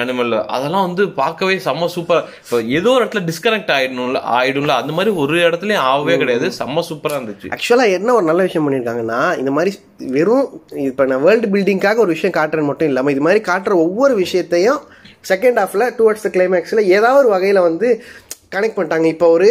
[0.00, 4.74] அனிமல் அதெல்லாம் வந்து பார்க்கவே செம்ம சூப்பர் இப்போ ஏதோ ஒரு இடத்துல டிஸ்கனெக்ட் ஆயிடணும்ல ஆயிடும்ல.
[4.82, 6.48] அந்த மாதிரி ஒரு இடத்துலயும் ஆகவே கிடையாது.
[6.60, 7.50] செம்ம சூப்பரா இருந்துச்சு.
[7.56, 9.72] ஆக்சுவலா என்ன ஒரு நல்ல விஷயம் பண்ணியிருக்காங்கன்னா இந்த மாதிரி
[10.16, 10.46] வெறும்
[10.88, 14.82] இப்போ நான் வேர்ல்டு பில்டிங்காக ஒரு விஷயம் காட்டுறேன்னு மட்டும் இல்லாமல் இது மாதிரி காட்டுற ஒவ்வொரு விஷயத்தையும்
[15.30, 17.88] செகண்ட் ஹாஃப்ல டுவர்ட்ஸ் த கிளைமேக்ஸில் ஏதாவது ஒரு வகையில் வந்து
[18.54, 19.08] கனெக்ட் பண்ணிட்டாங்க.
[19.14, 19.50] இப்போ ஒரு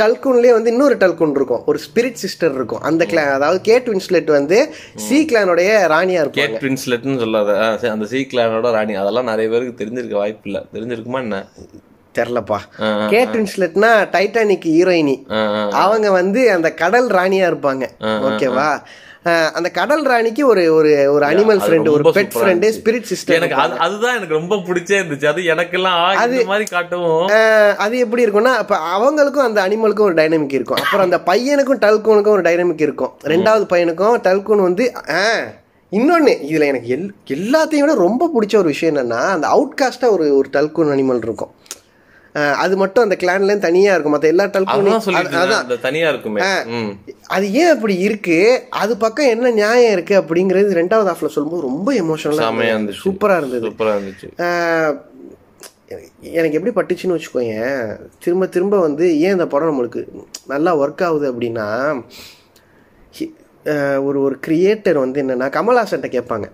[0.00, 1.62] டல்குன்லேயே வந்து இன்னொரு டல்குன் இருக்கும்.
[1.70, 2.82] ஒரு ஸ்பிரிட் சிஸ்டர் இருக்கும்.
[2.88, 4.58] அந்த கிளா அதாவது கேட் வின்ஸ்லெட் வந்து
[5.06, 6.42] சி கிளானுடைய ராணியா இருப்பாங்க.
[6.42, 7.56] கேட் பிரின்ஸ்லெட்னு சொல்லாத.
[7.94, 8.94] அந்த சீ கிளானோட ராணி.
[9.02, 10.60] அதெல்லாம் நிறைய பேருக்கு தெரிஞ்சிருக்க வாய்ப்பு இல்ல.
[10.76, 11.40] தெரிஞ்சிருக்குமா என்ன?
[12.18, 12.58] தெரிலப்பா.
[13.10, 15.16] கேட் வின்ஸ்லெட்னா டைட்டானிக் ஹீரோயினி.
[15.84, 17.84] அவங்க வந்து அந்த கடல் ராணியா இருப்பாங்க.
[18.28, 18.70] ஓகேவா
[19.54, 22.66] அந்த கடல் ராணிக்கு ஒரு ஒரு ஒரு அனிமல் அது ஃப்ரெண்ட் ஒரு பெட் ஃப்ரெண்டு.
[22.76, 25.26] ஸ்பிரிட் சிஸ்டர் எனக்கு அது அதுதான் எனக்கு ரொம்ப பிடிச்சே இருந்துச்சு.
[25.26, 27.26] அது எனக்கெல்லாம் ஆ, இந்த மாதிரி காட்டவும்.
[27.78, 30.76] அது எப்படி இருக்கும்னா அப்ப அவங்களுக்கும் அந்த அனிமலுக்கும் ஒரு டைனமிக் இருக்கும்.
[30.76, 33.12] அப்புறம் அந்த பையனுக்கும் டல்கூனுக்கும் ஒரு டைனமிக் இருக்கும்.
[33.26, 35.46] ரெண்டாவது பையனுக்கும் டல்கூன் வந்து ஆஹ்,
[35.92, 40.48] இன்னொன்னு இதுல எனக்கு எல் எல்லாத்தையும் விட ரொம்ப பிடிச்ச ஒரு விஷயம் என்னன்னா அந்த அவுட்காஸ்டா ஒரு ஒரு
[40.52, 41.52] டல்கூன் அனிமல் இருக்கும்.
[42.64, 44.14] அது மட்டும் அந்த கிளான்ல தனியா இருக்கும்.
[44.14, 44.44] மத்த எல்லா
[45.62, 46.40] அந்த தனியா இருக்குமே.
[47.36, 48.38] அது ஏன் அப்படி இருக்கு?
[48.82, 52.48] அது பக்கம் என்ன நியாயம் இருக்கு அப்படிங்கிறது ரெண்டாவது ஹாஃப்ல சொல்லும்போது ரொம்ப எமோஷனலா
[53.04, 53.66] சூப்பரா இருந்தது.
[53.68, 54.28] சூப்பரா இருந்துச்சு.
[56.38, 57.58] எனக்கு எப்படி பட்டுச்சுன்னு வச்சுக்கோங்க
[58.24, 60.00] திரும்ப திரும்ப வந்து ஏன் இந்த படம் நம்மளுக்கு
[60.52, 61.68] நல்லா ஒர்க் ஆகுது அப்படின்னா
[64.02, 66.46] ஒரு ஒரு கிரியேட்டர் வந்து என்னன்னா கமல்ஹாசன்ட்ட கேட்பாங்க.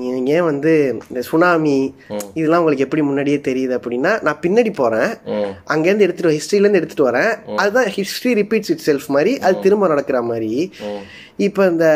[0.00, 0.72] நீங்க ஏன் வந்து
[1.10, 1.76] இந்த சுனாமி
[2.34, 5.10] இதெல்லாம் உங்களுக்கு எப்படி முன்னாடியே தெரியுது அப்படின்னா நான் பின்னாடி போறேன்.
[5.74, 7.30] அங்கேருந்து எடுத்துட்டு ஹிஸ்ட்ரியிலேருந்து எடுத்துட்டு வரேன்.
[7.56, 10.52] அதுதான் ஹிஸ்ட்ரி ரிப்பீட்ஸ் இட் செல்ஃப் மாதிரி அது திரும்ப நடக்கிற மாதிரி.
[11.36, 11.86] இப்போ இந்த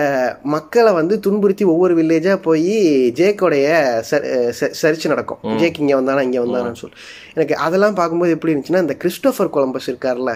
[0.42, 2.72] மக்களை வந்து துன்புறுத்தி ஒவ்வொரு வில்லேஜா போய்
[3.20, 3.68] ஜேக்கோடைய
[4.80, 5.38] சர்ச் நடக்கும்.
[5.60, 6.96] ஜேக் இங்க வந்தானா இங்க வந்தானான்னு சொல்லி.
[7.34, 10.34] எனக்கு அதெல்லாம் பார்க்கும்போது எப்படி இருந்துச்சுன்னா இந்த கிறிஸ்டோபர் கொலம்பஸ் இருக்கார்ல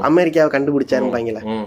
[0.00, 1.66] அமெரிக்காவை கண்டுபிடிச்சாருப்பாங்களே ம்.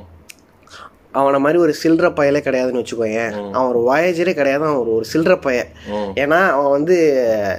[1.11, 3.51] அவனை மாதிரி ஒரு சில்லற பயலே கிடையாதுன்னு வச்சுக்கோயேன்.
[3.51, 5.65] அவன் ஒரு வாயேஜரே கிடையாது அவன் ஒரு ஒரு சில்லற பய
[6.15, 6.97] ஏன்னா அவன் வந்து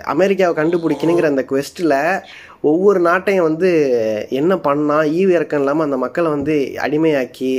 [0.05, 2.23] அமெரிக்காவை கண்டுபிடிக்கணுங்கிற அந்த questல
[2.65, 3.69] ஒவ்வொரு நாட்டையும் வந்து
[4.39, 7.51] என்ன பண்ணா ஈவு இறக்கம் இல்லாம அந்த மக்களை வந்து அடிமையாக்கி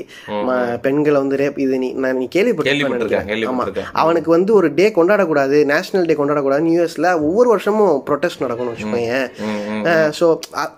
[0.82, 3.22] பெண்களை வந்து ரேப் இது நீ நான் நீ கேள்விப்பட்டிருக்கேன், நினைக்கிறேன்.
[3.22, 3.92] ஆமா கேள்விப்பட்டிருக்கேன்.
[4.02, 9.06] அவனுக்கு வந்து ஒரு டே கொண்டாடக்கூடாது நேஷனல் டே கொண்டாடக்கூடாதுன்னு யூஎஸ்ல ஒவ்வொரு வருஷமும் ப்ரொடெஸ்ட் நடக்கணும்னு
[9.46, 9.86] ம்.
[10.20, 10.28] ஸோ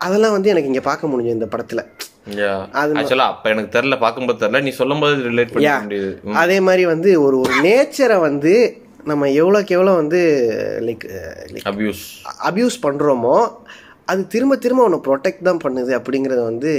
[0.06, 1.84] அதெல்லாம் வந்து எனக்கு இங்க பார்க்க முடிஞ்சு இந்த படத்துல
[2.82, 5.80] Actually, அப்ப எனக்கு தெரியல பார்க்கும்போது தெரியல நீ சொல்லும்போது ரிலேட் பண்ணிக்க Yeah.
[5.86, 6.36] முடியுது ம்.
[6.42, 8.54] அதே மாதிரி வந்து ஒரு ஒரு நேச்சரை வந்து
[9.06, 10.20] நம்ம எவ்வளோக்கு எவ்வளோ வந்து
[10.88, 11.06] லைக்
[11.54, 12.04] லைக் அபியூஸ்
[12.48, 13.36] அபியூஸ் பண்ணுறோமோ
[14.12, 16.72] அது திரும்ப திரும்ப அவனை ப்ரொடெக்ட் தான் பண்ணுது அப்படிங்கிறத வந்து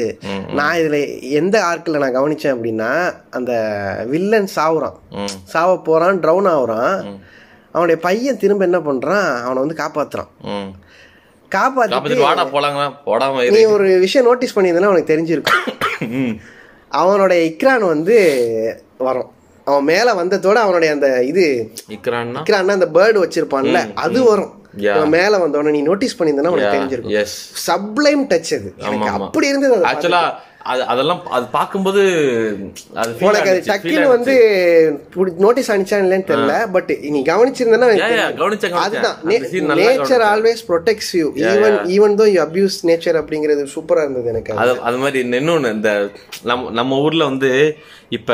[0.58, 1.02] நான் இதில்
[1.40, 2.90] எந்த ஆர்க்கில் நான் கவனித்தேன் அப்படின்னா
[3.38, 3.52] அந்த
[4.12, 4.96] வில்லன் சாவுறான்.
[5.52, 6.96] சாவ போகிறான் ட்ரவுன் ஆகுறான்
[7.74, 9.78] அவனுடைய பையன் திரும்ப என்ன பண்ணுறான் அவனை வந்து
[12.54, 15.66] போலாங்க போடாம நீ ஒரு விஷயம் நோட்டீஸ் பண்ணியிருந்தனா உனக்கு தெரிஞ்சிருக்கும்.
[17.00, 18.16] அவனோட இக்ரான் வந்து
[19.06, 19.30] வரும்.
[19.66, 21.44] அவன் மேலே வந்ததோட அவனுடைய அந்த இது
[21.96, 22.40] இக்ரான்னா?
[22.40, 24.52] விக்ரான்னா அந்த பேர்டு வச்சிருப்பான்ல அது வரும்.
[25.06, 27.10] மேல வந்தோடனே நீ நோட்டீஸ் பண்ணியிருந்தனா உனக்கு தெரிஞ்சிருக்கும்.
[27.66, 28.74] சப்ளைம் டச் அது.
[28.76, 29.08] எனக்கு.
[29.08, 30.22] அப்படி இருந்தது ஆக்சுவலா
[30.64, 32.02] அது அதெல்லாம் அது பார்க்கும்போது
[32.96, 34.08] அது உனக்கு அது டக்குன்னு.
[34.08, 34.34] வந்து
[35.40, 38.84] நோட்டீஸ் ஆனிச்சா இல்லைன்னு தெரியல பட் நீ கவனிச்சிருந்தனா Yeah, yeah, கவனிச்சேன், கவனிச்சேன்.
[38.84, 40.24] அதுதான் nature.
[40.28, 44.76] Always protects you even even though you abuse nature அப்படிங்கிறது சூப்பரா இருந்தது எனக்கு அது.
[44.82, 45.92] அது மாதிரி இன்னொன்னு இந்த
[46.44, 47.50] நம்ம நம்ம ஊர்ல வந்து
[48.10, 48.32] இப்ப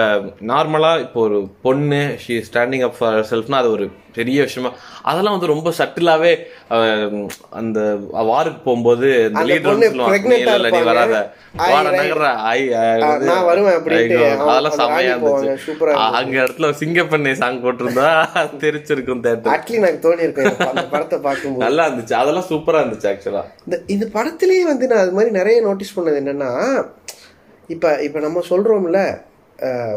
[0.49, 4.71] நார்மலா இப்போ ஒரு பொண்ணு ஷீ ஸ்டாண்டிங் அப் ஃபார் செல்ஃப்னா அது ஒரு பெரிய விஷயமா
[5.05, 6.33] அதெல்லாம் வந்து ரொம்ப சட்டிலாவே
[7.59, 7.79] அந்த
[8.31, 10.89] வாருக்கு போகும்போது அந்த லீடர் சொல்லுவாங்க "நீ pregnant ஆ இல்ல, நீ இருப்பாங்க.
[10.91, 11.15] வராத
[11.65, 15.85] வாடா நகர சொல்றேன் நான் வருவேன் அவங்க அதெல்லாம் செமையா இருந்துச்சு.
[16.19, 18.09] அங்க இடத்துல சிங்கப்பண்ணை சாங் போட்டிருந்தா
[18.65, 21.65] தெரிச்சிருக்கும் தேட்டர் ஆக்சுவலி எனக்கு தோணி இருக்கேன் படத்தை பார்க்கும்போது.
[21.67, 22.15] நல்லா இருந்துச்சு.
[22.23, 26.51] அதெல்லாம் சூப்பரா இருந்துச்சு ஆக்சுவலா இந்த இந்த படத்திலேயே வந்து நான் அது மாதிரி நிறைய நோட்டீஸ் பண்ணது என்னன்னா
[27.69, 29.01] இப்போ இப்போ நம்ம சொல்றோம்ல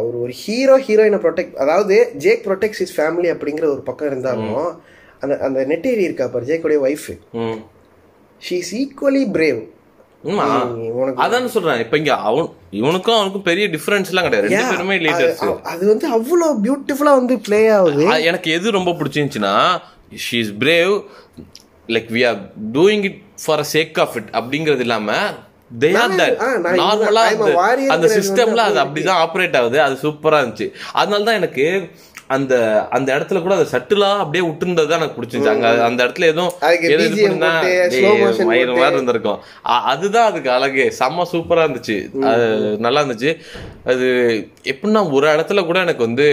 [0.06, 4.64] ஒரு ஒரு ஹீரோ ஹீரோயினை ப்ரொடெக்ட் அதாவது ஜேக் ப்ரொடெக்ட்ஸ் இஸ் ஃபேமிலி அப்படிங்கிற ஒரு பக்கம் இருந்தாலும்
[5.24, 7.08] அந்த அந்த நெட்டேரி இருக்கா பாரு ஜேக்குடைய wife
[8.42, 9.60] she is equally brave
[11.24, 11.80] அதான் சொல்றேன்.
[11.84, 12.50] இப்ப இங்க அவன்
[12.80, 14.50] இவனுக்கும் அவனுக்கும் பெரிய டிஃபரன்ஸ் எல்லாம் கிடையாது.
[14.50, 18.06] ரெண்டு பேருமே லீடர்ஸ் அது வந்து அவ்வளோ பியூட்டிஃபுல்லா வந்து ப்ளே ஆகுது.
[18.32, 19.56] எனக்கு எது ரொம்ப பிடிச்சிருந்துச்சுன்னா
[20.26, 20.94] she is brave
[21.96, 22.42] like we are
[22.78, 25.18] doing it for sake of it அப்படிங்கிறது இல்லாம
[25.82, 26.38] தே ஆர் தட்
[26.82, 27.26] நார்மலா
[27.96, 29.78] அந்த சிஸ்டம்ல அது அப்படிதான் ஆப்ரேட் ஆகுது.
[29.88, 30.68] அது சூப்பரா இருந்துச்சு.
[31.02, 31.66] அதனால தான் எனக்கு
[32.34, 32.54] அந்த
[32.98, 35.54] அந்த இடத்துல கூட அதை சட்டிலா அப்படியே விட்டுருந்தது தான் எனக்கு பிடிச்சிருந்துச்சு.
[35.54, 36.54] அங்க அந்த இடத்துல எதுவும்
[38.52, 38.74] மயிறு.
[38.76, 39.40] மாதிரி இருந்திருக்கும்.
[39.92, 40.86] அதுதான் அதுக்கு அழகு.
[41.00, 41.98] செம்ம சூப்பரா இருந்துச்சு.
[42.32, 42.46] அது
[42.86, 43.32] நல்லா இருந்துச்சு.
[43.94, 44.08] அது
[44.74, 46.28] எப்படின்னா ஒரு இடத்துல கூட எனக்கு வந்து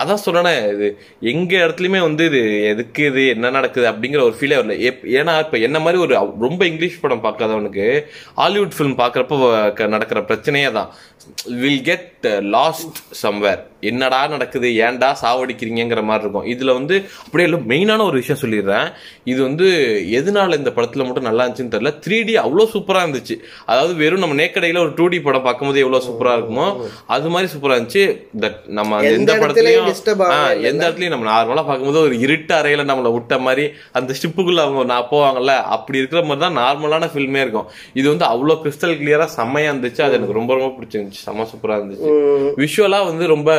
[0.00, 0.86] அதான் சொல்றேனே இது
[1.20, 4.78] எங்க இடத்துலயுமே வந்து இது எதுக்கு இது என்ன நடக்குது அப்படிங்கிற ஒரு ஃபீலே வரல.
[4.80, 7.86] எப்- ஏன்னா இப்ப என்ன மாதிரி ஒரு ரொம்ப இங்கிலீஷ் படம் பார்க்காதவனுக்கு
[8.34, 9.38] ஹாலிவுட் ஃபிலிம் பார்க்கறப்ப
[9.88, 10.90] நடக்கிற பிரச்சனையே தான்
[11.54, 16.46] வில் கெட் லாஸ்ட் சம்வேர் என்னடா நடக்குது ஏன்டா சாவடிக்கிறீங்கிற மாதிரி இருக்கும்.
[16.46, 18.88] இதுல வந்து அப்படியே இல்லை மெயினான ஒரு விஷயம் சொல்லிடுறேன்.
[19.24, 19.66] இது வந்து
[20.10, 21.92] எதனால இந்த படத்துல மட்டும் நல்லா இருந்துச்சுன்னு தெரியல.
[22.04, 23.36] த்ரீ டி அவ்வளோ சூப்பரா இருந்துச்சு.
[23.66, 26.66] அதாவது வெறும் நம்ம நேக்கடையில ஒரு டூ டி படம் பார்க்கும்போது எவ்வளவு சூப்பரா இருக்குமோ
[27.06, 28.04] அது மாதிரி சூப்பரா இருந்துச்சு.
[28.40, 29.91] தட் நம்ம அந்த எந்த படத்துலயும்
[30.68, 33.64] எந்த இடத்துலயும் நம்ம நார்மலா பார்க்கும்போது ஒரு இருட்டு அறையில நம்மள விட்ட மாதிரி
[33.98, 37.68] அந்த ஷிப்புக்குள்ள அவங்க நான் போவாங்கல்ல அப்படி இருக்கிற மாதிரி தான் நார்மலான ஃபில்மே இருக்கும்.
[38.00, 40.02] இது வந்து அவ்வளோ கிறிஸ்டல் கிளியரா செம்மையா இருந்துச்சு.
[40.06, 41.24] அது எனக்கு ரொம்ப ரொம்ப பிடிச்சிருந்துச்சு.
[41.28, 42.12] செம்ம சூப்பரா இருந்துச்சு.
[42.62, 43.50] விஷுவலா வந்து ரொம்ப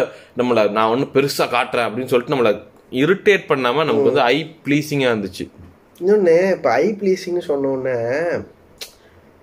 [0.42, 2.54] நம்மள நான் ஒன்னும் பெருசா காட்டுறேன் அப்படின்னு சொல்லிட்டு நம்மள
[3.04, 5.46] இரிட்டேட் பண்ணாம நமக்கு வந்து ஐ ப்ளீசிங்கா இருந்துச்சு.
[6.02, 7.98] இன்னொன்னு இப்போ ஐ ப்ளீசிங்னு சொன்ன உடனே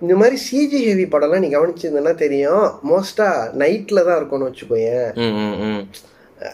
[0.01, 2.63] இந்த மாதிரி சிஜி ஹெவி படம்லாம் நீ கவனிச்சிருந்தேன்னா தெரியும்.
[2.89, 3.27] மோஸ்டா
[3.61, 5.09] நைட்ல தான் இருக்கும்னு வச்சுக்கோயேன்.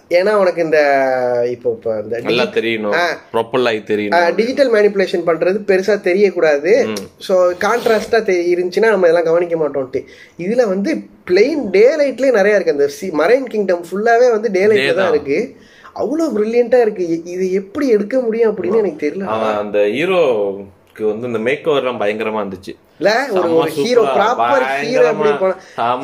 [0.10, 0.79] ஏன்னா உனக்கு இந்த
[1.51, 2.96] இப்போ இப்போ இந்த நல்லா தெரியணும்.
[3.34, 4.36] ப்ரொப்பல் ஆகி தெரியணும்.
[4.36, 6.72] டிஜிட்டல் மேனிப்புலேஷன் பண்றது பெருசா தெரியக்கூடாது.
[7.27, 8.20] ஸோ கான்ட்ராஸ்டா
[8.51, 10.01] இருந்துச்சுன்னா நம்ம இதெல்லாம் கவனிக்க மாட்டோம்ட்டு
[10.39, 10.94] இதுல வந்து
[11.27, 12.72] பிளெயின் டே லைட்லயே நிறைய இருக்கு.
[12.72, 15.39] அந்த சி மரைன் கிங்டம் ஃபுல்லாவே வந்து டே லைட்ல தான் இருக்கு.
[15.96, 17.03] அவ்வளோ பிரில்லியண்டா இருக்கு.
[17.06, 19.25] இ- இது எப்படி எடுக்க முடியும் அப்படின்னு எனக்கு தெரியல.
[19.58, 22.74] அந்த ஹீரோக்கு வந்து இந்த மேக் ஓவர்லாம் பயங்கரமா இருந்துச்சு.
[23.00, 25.32] இல்ல ஒரு ஹீரோ ப்ராப்பர் ஹீரோ எப்படி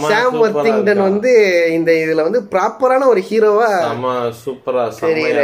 [0.10, 1.06] சாம் வர்த்திங்டன்.
[1.08, 1.32] வந்து
[1.78, 3.70] இந்த இதுல வந்து ப்ராப்பரான ஒரு ஹீரோவா
[4.44, 4.84] சூப்பரா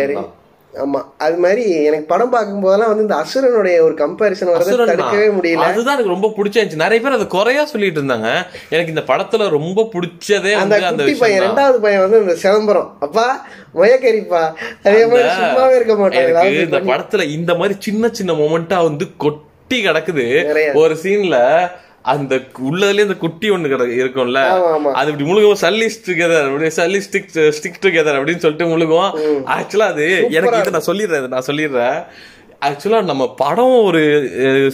[0.03, 0.29] இருந்தான்.
[0.73, 0.99] ஆமா.
[1.25, 5.27] அது மாதிரி எனக்கு படம் பார்க்கும் போதெல்லாம் வந்து இந்த அசுரனுடைய ஒரு கம்பேரிசன் வரதை தடுக்கவே.
[5.37, 5.63] முடியல.
[5.69, 8.29] அதுதான் எனக்கு ரொம்ப பிடிச்சிருந்துச்சு நிறைய பேர் அது குறையா சொல்லிட்டு இருந்தாங்க.
[8.73, 11.43] எனக்கு இந்த படத்துல ரொம்ப பிடிச்சதே அந்த குட்டி பையன்.
[11.47, 12.89] ரெண்டாவது பையன் வந்து இந்த சிதம்பரம்.
[13.07, 13.27] அப்பா
[13.81, 14.43] மயக்கரிப்பா.
[14.87, 20.45] அதே மாதிரி சும்மாவே இருக்க ஏதாவது இந்த படத்துல இந்த மாதிரி சின்ன சின்ன மொமெண்டா வந்து கொட்டி கிடக்குது.
[20.45, 20.71] நிறைய.
[20.73, 21.69] ஒரு சீன்ல
[22.01, 22.35] அந்த
[22.71, 23.69] உள்ளதுலயே அந்த குட்டி ஒண்ணு
[24.03, 24.39] இருக்கும்ல.
[24.91, 29.09] அது இப்படி முழுகும் சல்லி டுகெதர் அப்படி சல்லி ஸ்டிக் ஸ்டிக் டுகெதர் அப்படின்னு சொல்லிட்டு முழுகும்
[29.45, 32.03] ஆக்சுவலா அது எனக்கு இது நான் சொல்லிடுறேன் நான் சொல்லிடுறேன்.
[32.65, 33.99] ஆக்சுவலா நம்ம படம் ஒரு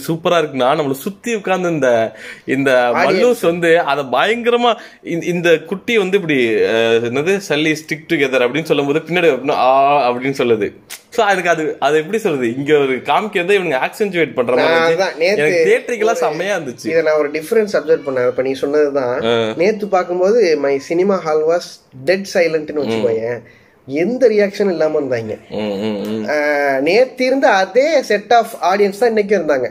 [0.06, 6.54] சூப்பரா இருக்குன்னா நம்மள சுத்தி உட்கார்ந்து இந்த இந்த மல்லூஸ் வந்து அத பயங்கரமா இந்த- குட்டி வந்து இப்படி
[6.54, 10.72] என்னது சல்லி ஸ்டிக் டுகெதர் அப்படின்னு சொல்லும்போது பின்னாடி அப்படின்னா, ஆ அப்படின்னு சொல்லுது.
[11.16, 12.56] சோ அதுக்கு அது அது எப்படி சொல்றது?
[12.56, 16.86] இங்க ஒரு காமிக்கிறத இவங்க ஆக்சென்சுவேட் பண்ற மாதிரி எனக்கு தியேட்டருக்கெல்லாம் செம்மையா இருந்துச்சு.
[16.86, 18.26] இதை நான் ஒரு டிஃபரன்ஸ் அப்சர்வ் பண்ணேன்.
[18.26, 19.20] இப்ப நீ சொன்னதுதான்.
[19.56, 23.42] நேத்து பார்க்கும்போது my cinema hall was dead சைலண்ட்னு வச்சுக்கோயேன்.
[23.88, 25.34] எந்த ரியாக்ஷன் இல்லாம இருந்தாங்க
[26.86, 29.68] நேத்து இருந்த அதே செட் ஆஃப் ஆடியன்ஸ் தான் இன்னைக்கும் இருந்தாங்க.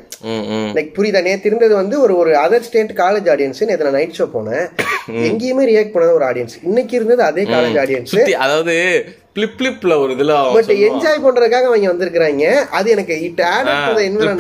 [0.78, 1.22] லைக் புரியுதா?
[1.28, 4.66] நேத்து இருந்தது வந்து ஒரு ஒரு அதர் ஸ்டேட் காலேஜ் ஆடியன்ஸ் நேத்து நான் நைட் ஷோ போனேன்.
[5.30, 8.76] எங்கேயுமே ரியாக்ட் பண்ணாத ஒரு ஆடியன்ஸ் இன்னைக்கு இருந்தது அதே காலேஜ் ஆடியன்ஸ் அதாவது
[9.36, 13.70] பிளிப் பிளிப்ல ஒரு இதுல பட் என்ஜாய் பண்றதுக்காக அவங்க வந்திருக்காங்க அது எனக்கு இட் ஆட்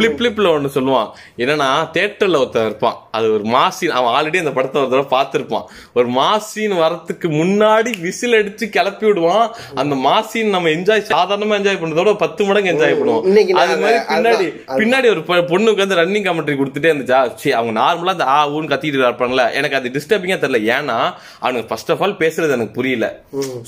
[0.01, 1.09] பிளிப் பிளிப்ல ஒண்ணு சொல்லுவான்.
[1.43, 2.95] என்னன்னா தியேட்டர்ல ஒருத்தன் இருப்பான்.
[3.17, 5.65] அது ஒரு மாசின் அவன் ஆல்ரெடி அந்த படத்தை ஒரு தடவை பார்த்திருப்பான்.
[5.97, 9.45] ஒரு மாசின் வரத்துக்கு முன்னாடி விசில் அடிச்சு கிளப்பி விடுவான்.
[9.83, 13.57] அந்த மாசின் நம்ம என்ஜாய் சாதாரணமா என்ஜாய் பண்றதோட பத்து மடங்கு என்ஜாய் பண்ணுவோம்.
[13.63, 14.47] அது மாதிரி பின்னாடி.
[14.81, 17.19] பின்னாடி ஒரு பொண்ணுக்கு வந்து ரன்னிங் கமெண்ட்ரி கொடுத்துட்டே இருந்துச்சா.
[17.43, 20.63] சரி அவங்க நார்மலா அந்த ஆ ஊன்னு கத்திட்டு இருப்பாங்கல்ல எனக்கு அது டிஸ்டர்பிங்கா தெரியல.
[20.77, 20.97] ஏன்னா
[21.43, 23.07] அவனுக்கு ஃபர்ஸ்ட் ஆஃப் ஆல் பேசுறது எனக்கு புரியல.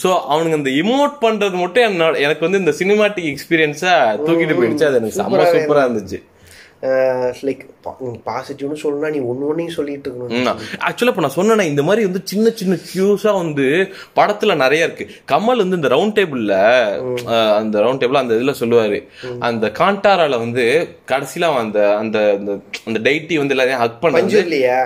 [0.04, 3.94] சோ அவனுங்க இந்த இமோட் பண்றது மட்டும் என்னோட எனக்கு வந்து இந்த சினிமாட்டிக் எக்ஸ்பீரியன்ஸா
[4.28, 4.86] தூக்கிட்டு போயிடுச்சு.
[4.86, 6.24] அது எனக்கு செம்ம சூப்பரா இருந்துச்சு.
[6.82, 7.62] லைக்
[8.26, 10.56] பாசிட்டிவ்னு சொல்லணும்னா நீ ஒன்னு ஒன்னையும் சொல்லிட்டு இருக்கணும்
[10.88, 15.06] ஆக்சுவலா இப்ப நான் சொன்னேனே இந்த மாதிரி வந்து சின்ன சின்ன கியூஸா வந்து படத்துல நிறைய இருக்கு.
[15.32, 16.54] கமல் வந்து இந்த ரவுண்ட் டேபிள்ல
[17.56, 19.00] அந்த ரவுண்ட் டேபிள் அந்த இதுல சொல்லுவாரு.
[19.40, 20.66] அந்த காண்டாரால வந்து
[21.08, 22.20] கடைசியில அந்த அந்த
[22.86, 24.80] அந்த- டைட்டி வந்து எல்லாரையும் ஹக் பஞ்சு இல்லையா?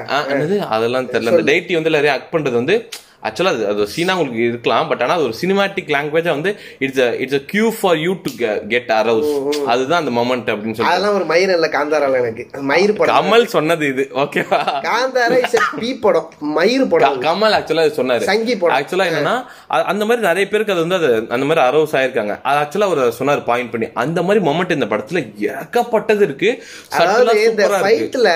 [0.69, 1.29] அதெல்லாம் தெரியல.
[1.29, 2.75] அந்த டைட்டி வந்து எல்லாரையும் ஹக் பண்றது வந்து
[3.23, 7.33] ஆக்சுவலா அது அது சீனா உங்களுக்கு இருக்கலாம் பட் ஆனா அது ஒரு சினிமாட்டிக் லாங்குவேஜா வந்து it's it's
[7.33, 8.31] a cue for you to
[8.67, 9.31] get arouse
[9.65, 12.43] அதுதான் அந்த மொமெண்ட் அப்படின்னு சொல்லி அதெல்லாம் ஒரு மயிர் இல்ல காந்தாரால எனக்கு.
[12.63, 13.15] மயிர் படம்.
[13.17, 17.11] கமல் சொன்னது இது ஓகேவா காந்தாரா இஸ் பி படம் மயிர் படம்.
[17.11, 17.23] அது.
[17.27, 18.23] கமல் ஆக்சுவலா சொன்னாரு.
[18.23, 18.75] சங்கி படம்.
[18.77, 19.35] ஆக்சுவலா என்னன்னா
[19.75, 22.35] அ- அந்த மாதிரி நிறைய பேருக்கு அது வந்து அது அந்த மாதிரி அரவுஸ் ஆயிருக்காங்க.
[22.43, 23.89] அது ஆக்சுவலா அவர் சொன்னார் பாயிண்ட் பண்ணி.
[23.95, 26.51] அந்த மாதிரி மொமெண்ட் இந்த படத்துல ஏகப்பட்டது இருக்கு.
[26.97, 28.29] அதாவது இந்த ஃபைட்ல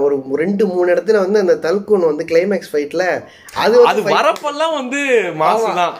[0.00, 3.02] ஒரு ரெண்டு மூணு இடத்துல வந்து அந்த தல்கூன் வந்து கிளைமேக்ஸ் ஃபைட்ல
[3.58, 5.02] அது அது fight- வரப்பெல்லாம் வந்து
[5.42, 5.94] மாசுதான்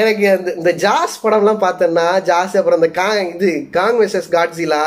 [0.00, 4.82] எனக்கு அந்த இந்த ஜாஸ் படம்லாம் பார்த்தேன்னா ஜாஸ் அப்புறம் இந்த காங் இது காங் வெர்சஸ் காட்ஸிலா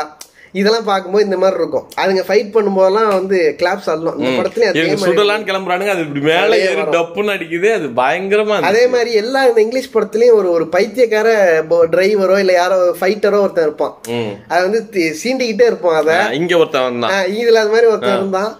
[0.58, 1.86] இதெல்லாம் பார்க்கும்போது இந்த மாதிரி இருக்கும்.
[2.02, 6.84] அதுங்க ஃபைட் பண்ணும்போதெல்லாம் வந்து கிளாப்ஸ் ஆடலாம் இந்த படத்துலயும் மாதிரி சுடலான்னு கிளம்புறானுங்க அது இப்படி மேல ஏறி.
[6.94, 8.60] டப்புன்னு அடிக்குது அது பயங்கரமா.
[8.68, 11.28] அதே மாதிரி எல்லா இந்த இங்கிலீஷ் படத்துலயும் ஒரு ஒரு பைத்தியக்கார
[11.94, 13.94] டிரைவரோ இல்ல யாரோ ஃபைட்டரோ ஒருத்தன் இருப்பான்.
[14.48, 14.80] அது வந்து
[15.22, 16.14] சீண்டிக்கிட்டே இருப்பான் அத.
[16.40, 17.12] இங்க ஒருத்தன் வந்தான்.
[17.42, 18.52] இதுல அது மாதிரி ஒருத்தன் இருந்தான்.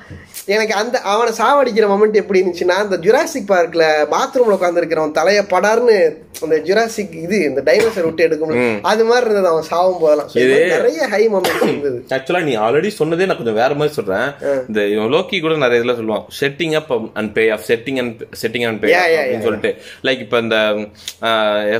[0.54, 5.96] எனக்கு அந்த அவனை சாவடிக்கிற மொமெண்ட் எப்படி இருந்துச்சுன்னா அந்த ஜுராசிக் பார்க்ல பாத்ரூம்ல உட்காந்துருக்கிறவன் தலைய படார்னு
[6.44, 8.52] அந்த ஜுராசிக் இது இந்த டைனோசர் விட்டு எடுக்கும்
[8.90, 10.30] அது மாதிரி இருந்தது அவன் சாவும் போதெல்லாம்.
[10.74, 11.98] நிறைய ஹை மொமெண்ட் இருந்தது.
[12.16, 14.28] ஆக்சுவலா நீ ஆல்ரெடி சொன்னதே நான் கொஞ்சம் வேற மாதிரி சொல்றேன்.
[14.68, 14.80] இந்த
[15.14, 18.94] லோக்கி கூட நிறைய இதுல சொல்லுவான் setting up and pay off setting and setting and pay
[18.94, 19.72] அப்படின்னு சொல்லிட்டு.
[20.08, 20.56] லைக் இப்ப இந்த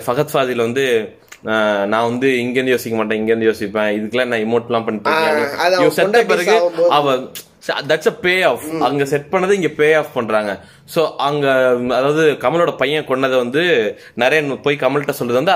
[0.07, 0.87] ஃபகத் ஃபாதில் வந்து
[1.93, 6.57] நான் வந்து இங்க இருந்து யோசிக்க மாட்டேன் இங்க இருந்து யோசிப்பேன் இதுக்கெல்லாம் நான் இமோட்லாம் பண்ணிட்டு பிறகு.
[6.99, 7.19] அவ
[7.73, 10.61] தட்ஸ் அ பே ஆஃப் அங்க செட் பண்ணதை இங்க பே ஆஃப் பண்றாங்க.
[10.94, 11.46] சோ அங்க
[11.96, 13.62] அதாவது கமலோட பையன் கொன்னதை வந்து
[14.14, 15.55] நிறைய போய் கமல்கிட்ட சொல்றது வந்து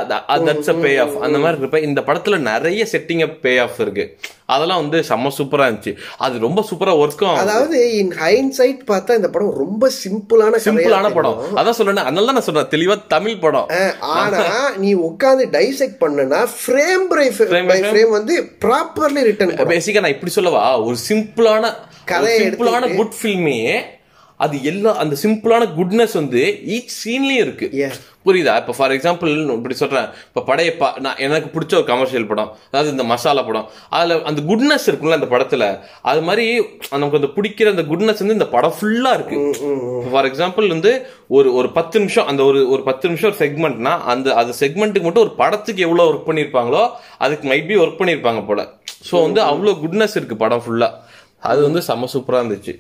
[0.49, 4.05] தட்ஸ் அ பே ஆஃப் அந்த மாதிரி இருப்ப இந்த படத்துல நிறைய செட்டிங் அப் பே ஆஃப் இருக்கு.
[4.47, 5.93] அதெல்லாம் வந்து செம்ம சூப்பரா இருந்துச்சு.
[6.19, 11.13] அது ரொம்ப சூப்பரா ஒர்க்கும் அதாவது இன் ஹைன்சைட் பார்த்தா இந்த படம் ரொம்ப சிம்பிளான சிம்பிளான.
[11.19, 11.39] படம்.
[11.55, 13.69] அதான் சொல்றேன் அதனால தான் நான் சொல்றேன் தெளிவா தமிழ் படம்.
[14.17, 14.43] ஆனா
[14.77, 17.89] நீ உட்கார்ந்து டைசெக்ட் பண்ணனா frame by Frame by frame.
[17.91, 18.35] Frame வந்து
[18.67, 20.65] ப்ராப்பர்லி ரிட்டன் பேசிக்கா நான் இப்படி சொல்லவா?
[20.89, 21.73] ஒரு சிம்பிளான
[22.05, 23.57] கதையை சிம்பிளான குட் ஃபில்மே
[24.45, 26.43] அது எல்லா அந்த சிம்பிளான குட்னஸ் வந்து
[26.77, 27.67] ஈச் சீன்லயும் இருக்கு.
[28.27, 28.55] புரியுதா?
[28.61, 30.09] இப்ப ஃபார் எக்ஸாம்பிள் இப்படி சொல்றேன்.
[30.29, 32.51] இப்ப படையப்பா நான் எனக்கு பிடிச்ச ஒரு கமர்ஷியல் படம்.
[32.71, 33.69] அதாவது இந்த மசாலா படம்.
[33.99, 35.65] அதுல அந்த குட்னஸ் இருக்கும்ல அந்த படத்துல.
[36.11, 36.47] அது மாதிரி
[36.95, 39.39] நமக்கு அந்த பிடிக்கிற அந்த குட்னஸ் வந்து இந்த படம் ஃபுல்லா இருக்கு.
[40.13, 40.93] ஃபார் எக்ஸாம்பிள் வந்து
[41.39, 45.27] ஒரு ஒரு பத்து நிமிஷம் அந்த ஒரு ஒரு பத்து நிமிஷம் ஒரு செக்மெண்ட்னா அந்த அந்த செக்மெண்ட்டுக்கு மட்டும்
[45.27, 46.85] ஒரு படத்துக்கு எவ்வளவு ஒர்க் பண்ணிருப்பாங்களோ
[47.25, 48.61] அதுக்கு மைட் பி ஒர்க் பண்ணிருப்பாங்க போல.
[49.09, 50.91] சோ வந்து அவ்வளவு குட்னஸ் இருக்கு படம் ஃபுல்லா
[51.51, 52.75] அது வந்து செம்ம சூப்பரா இருந்துச்சு.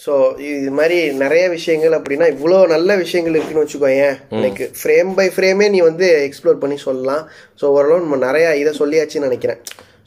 [0.00, 0.12] ஸோ
[0.48, 4.16] இது மாதிரி நிறைய விஷயங்கள் அப்படின்னா இவ்வளோ நல்ல விஷயங்கள் இருக்குன்னு வச்சுக்கோயேன்.
[4.38, 7.22] எனக்கு ஃப்ரேம் பை ஃப்ரேமே நீ வந்து எக்ஸ்ப்ளோர் பண்ணி சொல்லலாம்.
[7.60, 9.60] ஸோ ஓரளவு நம்ம நிறைய இதை சொல்லியாச்சுன்னு நினைக்கிறேன்.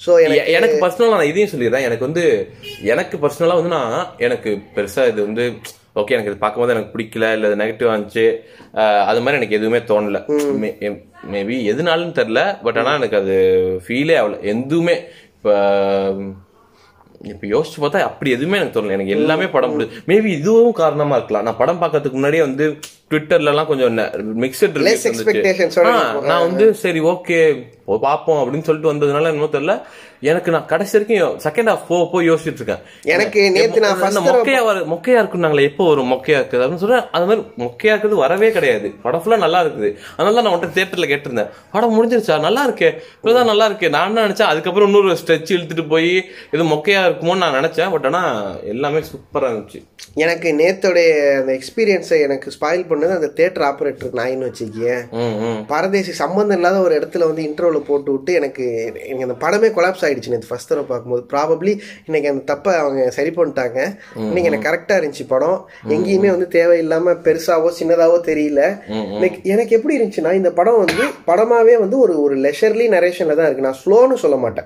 [0.05, 1.85] ஸோ எனக்கு எ- எனக்கு பர்சனலா நான் இதையும் சொல்லிடுறேன்.
[1.87, 2.23] எனக்கு வந்து
[2.87, 5.45] எனக்கு பர்சனலா வந்து நான் எனக்கு பெருசா இது வந்து
[5.95, 7.89] ஓகே எனக்கு இது பார்க்கும்போது எனக்கு பிடிக்கல இல்ல நெகட்டிவ்
[8.75, 10.19] அஹ், அது மாதிரி எனக்கு எதுவுமே தோணல.
[11.31, 13.35] மேபி எதுனாலும் தெரியல பட் ஆனா எனக்கு அது
[13.85, 14.37] ஃபீலே ஆகல.
[14.51, 14.95] எதுவுமே
[15.33, 15.49] இப்ப
[17.21, 18.91] இப்போ யோசிச்சு பார்த்தா அப்படி எதுவுமே எனக்கு தோணல.
[18.91, 21.43] எனக்கு எல்லாமே படம் முடியுது மேபி இதுவும் காரணமா இருக்கலாம்.
[21.43, 22.79] நான் படம் பார்க்கறதுக்கு முன்னாடியே வந்து
[23.11, 23.97] ட்விட்டர்ல எல்லாம் கொஞ்சம்
[24.43, 24.75] மிக்சட்.
[26.31, 27.39] நான் வந்து சரி ஓகே
[28.05, 29.75] பார்ப்போம் அப்படின்னு சொல்லிட்டு வந்ததுனால என்னமோ தெரியல.
[30.29, 32.81] எனக்கு நான் கடைசி வரைக்கும் செகண்ட் ஹாஃப் போக போய் யோசிச்சுட்டு இருக்கேன்.
[33.13, 37.05] எனக்கு நேத்து நான் மொக்கையா வர மொக்கையா இருக்குன்னாங்களே எப்போ வரும் மொக்கையா இருக்குது அப்படின்னு சொல்றேன்.
[37.15, 38.89] அது மாதிரி மொக்கையா இருக்குது வரவே கிடையாது.
[39.05, 39.89] படம் ஃபுல்லா நல்லா இருக்குது.
[40.15, 41.49] அதனால தான் நான் உன்ட்ட தியேட்டர்ல கேட்டிருந்தேன்.
[41.75, 42.37] படம் முடிஞ்சிருச்சா?
[42.47, 42.89] நல்லா இருக்கே.
[43.19, 43.89] இப்பதான் நல்லா இருக்கு.
[43.95, 44.51] நான் என்ன நினைச்சேன்?
[44.53, 46.11] அதுக்கப்புறம் இன்னொரு ஸ்ட்ரெச் இழுத்துட்டு போய்
[46.55, 47.91] இது மொக்கையா இருக்குமோன்னு நான் நினைச்சேன்.
[47.95, 48.23] பட் ஆனா
[48.75, 49.81] எல்லாமே சூப்பரா இருந்துச்சு.
[50.25, 54.99] எனக்கு நேத்தோடைய அந்த எக்ஸ்பீரியன்ஸை எனக்கு ஸ்பாயில் பண்ணது அந்த தேட்டர் ஆப்ரேட்டர் நாயின்னு வச்சுக்கேன்
[55.67, 60.29] பரதேசி சம்பந்தம் இல்லாத ஒரு இடத்துல வந்து இன்டர்வியூல போட்டு விட்டு எனக்கு எனக்கு அந்த படமே கொலாப்ஸ் ஆயிடுச்சு
[60.29, 61.25] நேற்று ஃபர்ஸ்ட் தடவை பார்க்கும்போது.
[61.33, 63.97] ப்ராபப்ளி இன்னைக்கு அந்த தப்பை அவங்க சரி பண்ணிட்டாங்க.
[64.15, 65.69] இன்னைக்கு எனக்கு கரெக்டா இருந்துச்சு படம்.
[65.89, 68.79] எங்கேயுமே வந்து தேவையில்லாம பெருசாவோ சின்னதாவோ தெரியல.
[68.91, 70.93] எனக்கு- எனக்கு எப்படி இருந்துச்சுன்னா இந்த படம் வந்து
[71.27, 73.61] படமாவே வந்து ஒரு ஒரு லெஷர்லி நரேஷன்ல தான் இருக்கு.
[73.61, 74.65] நான் ஸ்லோன்னு சொல்ல மாட்டேன்.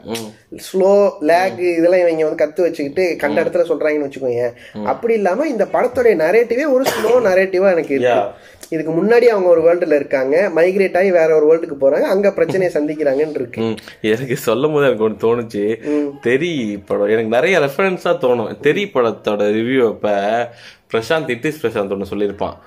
[0.72, 4.54] ஸ்லோ லேக் இதெல்லாம் இவங்க வந்து கத்து வச்சுக்கிட்டு கண்ட இடத்துல சொல்றாங்கன்னு வச்சுக்கோங்க
[4.86, 8.22] அப்படி இல்லாம இந்த படத்தோடைய நரேட்டிவே ஒரு ஸ்லோ நரேட்டிவா எனக்கு இருக்கு.
[8.69, 10.51] இதுக்கு முன்னாடி அவங்க ஒரு வேர்ல்டுல இருக்காங்க.
[10.55, 12.07] மைக்ரேட் ஆகி வேற ஒரு வேர்ல்டுக்கு போறாங்க.
[12.13, 13.75] அங்க பிரச்சனையை சந்திக்கிறாங்கன்னு இருக்கு.
[14.01, 15.65] எனக்கு சொல்லும் போது எனக்கு ஒன்று தோணுச்சு.
[16.21, 16.53] தெரி
[16.86, 18.59] படம் எனக்கு நிறைய ரெஃபரன்ஸா தோணும்.
[18.59, 20.09] தெரி படத்தோட ரிவ்யூ அப்ப
[20.93, 22.57] பிரசாந்த் இட்டிஸ் பிரசாந்த் ஒன்று சொல்லியிருப்பான்.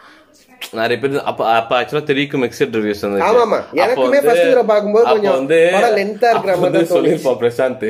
[0.77, 3.23] நிறைய பேர் அப்ப அப்ப ஆக்சுவலா தெரிவிக்கும் மிக்சட் ரிவ்யூஸ் மாதிரி
[6.77, 7.85] தான் சொல்லியிருப்பான் பிரசாந்த்.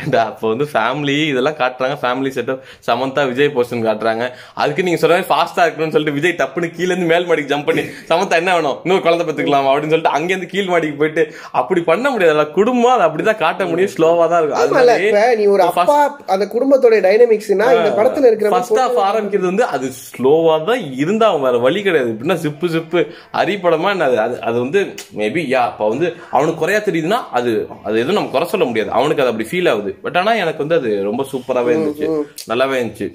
[0.00, 1.96] ஏன்டா அப்ப வந்து ஃபேமிலி இதெல்லாம் காட்டுறாங்க.
[2.02, 4.24] Family setup Samantha Vijay portion காட்டுறாங்க.
[4.62, 8.40] அதுக்கு நீங்க சொல்ற ஃபாஸ்டா இருக்கணும்னு சொல்லிட்டு விஜய் டப்புன்னு கீழ இருந்து மேல் மாடிக்கு ஜம்ப் பண்ணி சமந்தா
[8.42, 8.76] என்ன வேணும்?
[8.84, 11.24] இன்னொரு குழந்தை பெத்துக்கலாம் அப்படின்னு சொல்லிட்டு அங்க இருந்து கீழ் மாடிக்கு போயிட்டு
[11.62, 12.46] அப்படி பண்ண முடியாது.
[12.58, 13.92] குடும்பம் அதை அப்படிதான் காட்ட முடியும்.
[13.96, 14.76] ஸ்லோவா தான் இருக்கும்.
[14.78, 15.98] மாதிரி நீ ஒரு அப்பா
[16.36, 21.56] அந்த குடும்பத்தோட டைனமிக்ஸ்னா இந்த படத்துல இருக்கிற மாதிரி ஃபர்ஸ்ட் ஆரம்பிக்கிறது வந்து அது ஸ்லோவா தான் இருந்தா வேற
[21.66, 22.07] வழி கிடையாது.
[22.08, 23.00] தெரியாது இப்படின்னா சிப்பு சிப்பு.
[23.32, 24.18] அரி படமா என்ன அது?
[24.18, 24.80] அது அது வந்து
[25.16, 27.50] மேபி யா அப்ப வந்து அவனுக்கு குறையா தெரியுதுன்னா அது
[27.84, 28.90] அது எதுவும் நம்ம குறை சொல்ல முடியாது.
[28.90, 29.94] அவனுக்கு அது அப்படி ஃபீல் ஆகுது.
[30.02, 32.08] பட் ஆனா எனக்கு வந்து அது ரொம்ப சூப்பராவே இருந்துச்சு.
[32.48, 33.08] நல்லாவே இருந்துச்சு.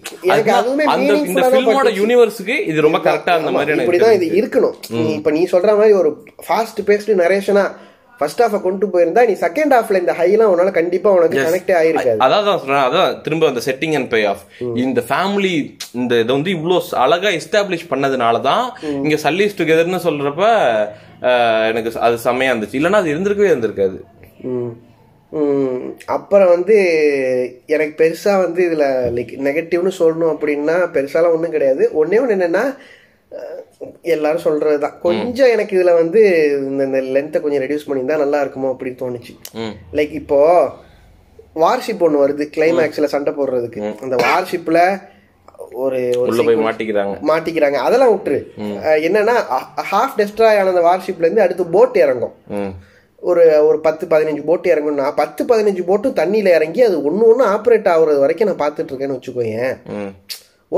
[0.86, 1.90] அந்த இந்த ஃபில்மோட.
[2.02, 4.30] யூனிவர்ஸுக்கு இது ரொம்ப கரெக்டா அந்த மாதிரி எனக்கு இது.
[4.42, 4.76] இருக்கணும்.
[5.18, 7.66] இப்ப நீ சொல்ற மாதிரி ஒரு ஃபாஸ்ட் பேஸ்டு நரேஷனா
[8.24, 12.20] ஃபர்ஸ்ட் ஹாஃப கொண்டு போயிருந்தா நீ செகண்ட் ஹாஃப்ல இந்த ஹைலாம் உன்னால கண்டிப்பா உனக்கு கனெக்டே ஆயிருக்காது.
[12.26, 12.86] அதான் தான் சொல்றேன்.
[12.90, 14.44] அதான் திரும்ப அந்த செட்டிங் அண்ட் பே ஆஃப்
[14.84, 15.56] இந்த ஃபேமிலி
[16.02, 18.66] இந்த இதை வந்து இவ்வளோ அழகா எஸ்டாப்ளிஷ் பண்ணதுனால தான்
[19.06, 20.46] இங்க சல்லீஸ் டுகெதர்னு சொல்றப்ப
[21.72, 22.80] எனக்கு அது செமையா இருந்துச்சு.
[22.80, 24.00] இல்லைன்னா அது இருந்திருக்கவே இருந்திருக்காது.
[26.16, 26.76] அப்புறம் வந்து
[27.76, 31.84] எனக்கு பெருசா வந்து இதுல லைக் நெகட்டிவ்னு சொல்லணும் அப்படின்னா பெருசாலாம் ஒண்ணும் கிடையாது.
[32.02, 32.66] ஒண்ணே ஒண்ணு என்னன்னா
[34.02, 35.00] எல்லாரும் சொல்றதுதான்.
[35.00, 39.58] கொஞ்சம் எனக்கு இதுல வந்து இந்த- லென்த்தை கொஞ்சம் ரெடியூஸ் பண்ணியிருந்தா நல்லா இருக்குமோ அப்படின்னு தோணுச்சு.
[39.94, 40.70] லைக் இப்போ
[41.54, 44.00] வார்ஷிப் ஒன்று வருது கிளைமேக்ஸ்ல சண்டை போடுறதுக்கு.
[44.02, 45.02] அந்த வார்ஷிப்ல
[45.72, 46.12] ஒரு
[46.56, 47.18] மாட்டிக்கிறாங்க.
[47.28, 47.72] மாட்டிக்கிறாங்க.
[47.72, 48.44] அதெல்லாம் விட்டுரு.
[48.80, 49.34] என்னன்னா
[49.92, 52.34] ஹாஃப் டெஸ்ட்ராய் ஆன அந்த வார்ஷிப்ல இருந்து அடுத்து போட் இறங்கும்.
[53.20, 57.88] ஒரு ஒரு பத்து பதினஞ்சு போட்டு இறங்கும்னா பத்து பதினஞ்சு போட்டும் தண்ணியில இறங்கி அது ஒன்று ஒன்று ஆப்ரேட்
[57.88, 59.78] ஆகுறது வரைக்கும் நான் பார்த்துட்டு இருக்கேன்னு வச்சுக்கோயேன்.
[59.88, 60.08] ம்.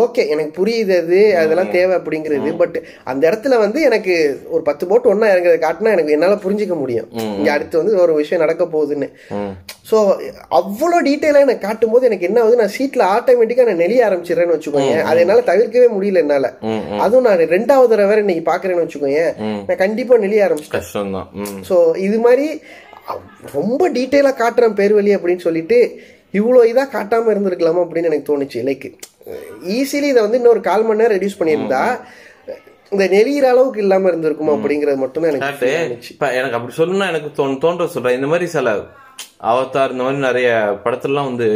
[0.03, 2.49] ஓகே எனக்கு புரியுது அது அதெல்லாம் தேவை அப்படிங்கிறது.
[2.61, 2.77] பட்
[3.11, 4.13] அந்த இடத்துல வந்து எனக்கு
[4.53, 7.07] ஒரு பத்து போட்டு ஒன்றா இறங்குறத காட்டினா எனக்கு என்னால் புரிஞ்சுக்க முடியும்.
[7.37, 9.09] இங்கே அடுத்து வந்து ஒரு விஷயம் நடக்க போகுதுன்னு.
[9.89, 9.97] ஸோ
[10.59, 14.95] அவ்வளோ டீட்டெயிலாக எனக்கு காட்டும் போது எனக்கு என்ன ஆகுது நான் சீட்டில் ஆட்டோமேட்டிக்காக நான் நெளிய ஆரம்பிச்சிடுறேன்னு வச்சுக்கோங்க
[15.09, 16.49] அதை என்னால் தவிர்க்கவே முடியல என்னால்.
[17.05, 19.23] அதுவும் நான் ரெண்டாவது தடவை வேற இன்னைக்கு பார்க்குறேன்னு வச்சுக்கோங்க
[19.67, 20.87] நான் கண்டிப்பாக நெளிய ஆரம்பிச்சிட்டேன்.
[21.69, 21.77] ஸோ
[22.07, 22.47] இது மாதிரி
[23.57, 25.79] ரொம்ப டீட்டெயிலாக காட்டுறேன் பேர் வழி அப்படின்னு சொல்லிட்டு
[26.39, 28.61] இவ்வளோ இதாக காட்டாமல் இருந்திருக்கலாமா அப்படின்னு எனக்கு தோணுச்சு.
[28.69, 28.87] லைக்
[29.77, 31.83] ஈஸிலி இதை வந்து இன்னொரு கால் மணி நேரம் ரெடியூஸ் பண்ணியிருந்தா
[32.93, 35.71] இந்த நெறிகிற அளவுக்கு இல்லாமல் இருந்திருக்குமா அப்படிங்கிறது மட்டும்தான் எனக்கு.
[36.13, 38.17] இப்ப எனக்கு அப்படி சொல்லணும்னா எனக்கு தோன் தோன்ற சொல்றேன்.
[38.19, 38.73] இந்த மாதிரி சில
[39.51, 40.49] அவதார் இந்த மாதிரி நிறைய
[40.83, 41.49] படத்துலலாம் வந்து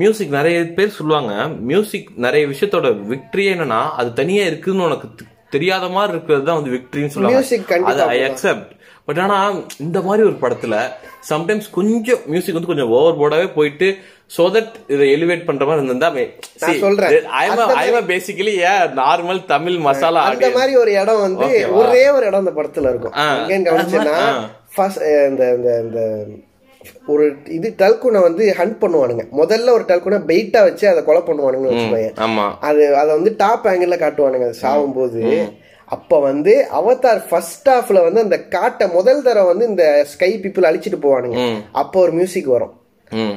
[0.00, 1.32] மியூசிக் நிறைய பேர் சொல்லுவாங்க.
[1.70, 5.08] மியூசிக் நிறைய விஷயத்தோட விக்டரி என்னன்னா அது தனியா இருக்குன்னு உனக்கு
[5.54, 7.88] தெரியாத மாதிரி இருக்கிறது தான் வந்து விக்டரின்னு சொல்லுவாங்க.
[7.92, 8.70] அது ஐ அக்செப்ட்
[9.04, 10.76] பட் ஆனா இந்த மாதிரி ஒரு படத்துல
[11.30, 13.96] சம்டைம்ஸ் கொஞ்சம் மியூசிக் வந்து கொஞ்சம் ஓவர் போர்டாவே போயிட்டு
[14.36, 16.08] சோ தட் இதை எலிவேட் பண்ற மாதிரி இருந்தா
[16.80, 17.10] சொல்றேன்.
[17.50, 21.44] அந்த மாதிரி- basically a normal Tamil masala அந்த மாதிரி ஒரு இடம் வந்து?
[21.72, 23.12] ஒரே ஒரு இடம் அந்த படத்துல இருக்கும்.
[23.48, 24.16] எங்கன்னு கவனிச்சேன்னா
[25.28, 26.24] இந்த இந்த இந்த
[27.06, 29.24] ஒரு இது டல்குனை வந்து ஹண்ட் பண்ணுவானுங்க.
[29.38, 32.54] முதல்ல ஒரு டல்குனை பெயிட்டா வச்சு அதை கொலை பண்ணுவானுங்கன்னு வச்சுக்கோங்க ஆமா.
[32.60, 34.42] அது அதை வந்து டாப் ஆங்கிள் காட்டுவானுங்க.
[34.42, 35.20] அது சாவும் போது
[35.84, 40.98] அப்ப வந்து அவதார் ஃபர்ஸ்ட் ஹாஃப்ல வந்து அந்த காட்டை முதல் தடவை வந்து இந்த ஸ்கை பீப்புள் அழிச்சிட்டு
[41.02, 41.36] போவானுங்க.
[41.72, 42.74] அப்போ ஒரு மியூசிக் வரும்.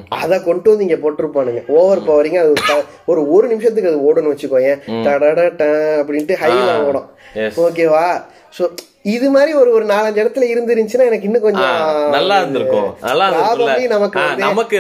[0.10, 1.62] அதை கொண்டு வந்து இங்க போட்டிருப்பானுங்க.
[1.67, 4.31] ஓவர் பவரிங்க அது ஒரு ஒரு நிமிஷத்துக்கு அது ஓடுன்னு
[5.60, 5.65] ட
[6.01, 7.10] அப்படின்ட்டு ஹைல ஓடும்.
[7.65, 8.23] ஓகேவா
[8.58, 8.69] சோ
[9.06, 11.74] இது மாதிரி ஒரு ஒரு நாலஞ்சு இடத்துல இருந்துருந்துச்சுன்னா எனக்கு இன்னும் கொஞ்சம்
[12.12, 12.88] நல்லா இருந்திருக்கும்.
[13.02, 13.26] நல்லா
[13.88, 14.78] நமக்கு நமக்கு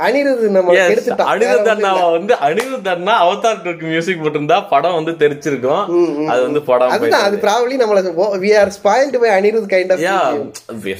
[0.00, 5.14] அனிருத் நம்ம Yes, எடுத்துட்டான் அனிருத் அண்ணாவை வந்து அனிருத் அண்ணா அவதார் டூக்கு மியூசிக் போட்டிருந்தா படம் வந்து
[5.18, 5.82] தெரிச்சிருக்கும்.
[6.28, 8.02] அது வந்து படம் அதுதான் அது ப்ராபப்ளி நம்மள
[8.44, 10.18] we are spoiled by Anirudh kind of yeah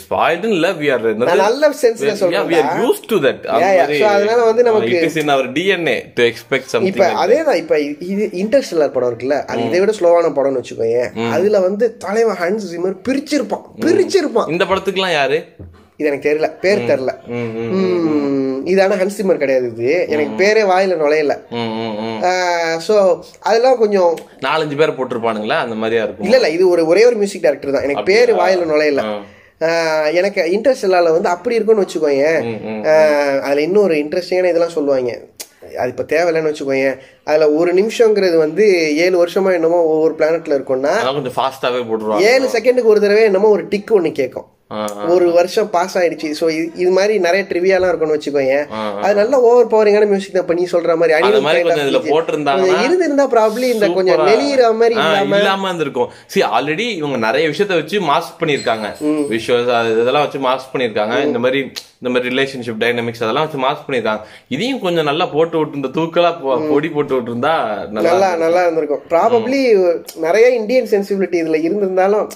[0.03, 3.40] spoiled இல்ல we are நான் நல்ல சென்ஸ்ல சொல்றேன் we are used to that.
[3.57, 3.94] Yeah, yeah.
[4.01, 7.09] So, அதனால வந்து நமக்கு- it is in our DNA to expect something இப்ப.
[7.23, 7.75] அதேதான் இப்ப
[8.09, 11.01] இது இன்டர்ஸ்டெல்லார் படம் இருக்குல்ல அது இதை விட ஸ்லோவான படம்னு வச்சுக்கோங்க
[11.33, 14.50] அதுல வந்து தலைவன் ஹன்ஸ் ஜிமர் பிரிச்சிருப்பான் பிரிச்சிருப்பான்.
[14.54, 15.40] இந்த படத்துக்குலாம் யாரு?
[16.00, 17.12] இது எனக்கு தெரியல பேர் தெரியல.
[18.72, 19.88] இதான ஹன்ஸ் ஜிமர் கிடையாது இது.
[20.14, 21.34] எனக்கு பேரே வாயில நுழையல.
[22.87, 22.94] சோ
[23.48, 24.12] அதெல்லாம் கொஞ்சம்
[24.46, 25.58] நாலஞ்சு பேர் போட்டிருப்பானுங்களா?
[25.64, 26.26] அந்த மாதிரியா இருக்கும்.
[26.26, 27.87] இல்ல இல்ல இது ஒரு ஒரே ஒரு மியூசிக் டைரக்டர் தான்.
[27.88, 29.04] எனக்கு பேரு வாயில நுழையல.
[30.20, 32.28] எனக்கு இன்ட்ரெஸ்ட் வந்து அப்படி இருக்கும்னு வச்சுக்கோங்க
[33.46, 35.14] அதுல இன்னொரு இன்ட்ரெஸ்டிங்கான இதெல்லாம் சொல்லுவாங்க.
[35.76, 36.90] அது இப்ப தேவையில்லைன்னு வச்சுக்கோங்க
[37.24, 38.64] அதுல ஒரு நிமிஷங்கிறது வந்து
[38.96, 42.20] ஏழு வருஷமா என்னமோ ஒவ்வொரு பிளானட்ல இருக்கும்னா கொஞ்சம் ஃபாஸ்டாவே போட்டுருவாங்க.
[42.22, 44.48] ஏழு செகண்டுக்கு ஒரு தடவை என்னமோ ஒரு டிக் ஒண்ணு கேட்கும்
[45.09, 46.28] ஒரு வருஷம் பாஸ் ஆயிடுச்சு.
[46.38, 48.57] சோ இது மாதிரி நிறைய ட்ரிவியாலாம் இருக்கும்னு வச்சுக்கோங்க
[49.02, 50.59] அது நல்ல ஓவர் பவரிங்கான மியூசிக் தான்.
[50.59, 51.14] நீ சொல்ற மாதிரி
[52.83, 54.96] இருந்திருந்தா ப்ராப்ளி இந்த கொஞ்சம் நெளிகிற மாதிரி
[55.38, 56.11] இல்லாம இருந்திருக்கும்.
[56.26, 58.88] சி ஆல்ரெடி இவங்க நிறைய விஷயத்த வச்சு மாஸ்க் பண்ணிருக்காங்க
[59.33, 61.61] விஷுவல்ஸ் இதெல்லாம் வச்சு மாஸ்க் பண்ணிருக்காங்க இந்த மாதிரி
[62.00, 66.31] இந்த மாதிரி ரிலேஷன்ஷிப் டைனமிக்ஸ் அதெல்லாம் வச்சு மாஸ்க் பண்ணிருக்காங்க இதையும் கொஞ்சம் நல்லா போட்டு விட்டு இந்த தூக்கலா
[66.68, 67.54] பொடி போட்டு விட்டுருந்தா
[67.88, 69.02] நல்லா நல்லா நல்லா இருந்திருக்கும்.
[69.11, 69.61] ப்ராபப்ளி
[70.20, 72.26] நிறைய இந்தியன் சென்சிபிலிட்டி இதுல இருந்திருந்தாலும்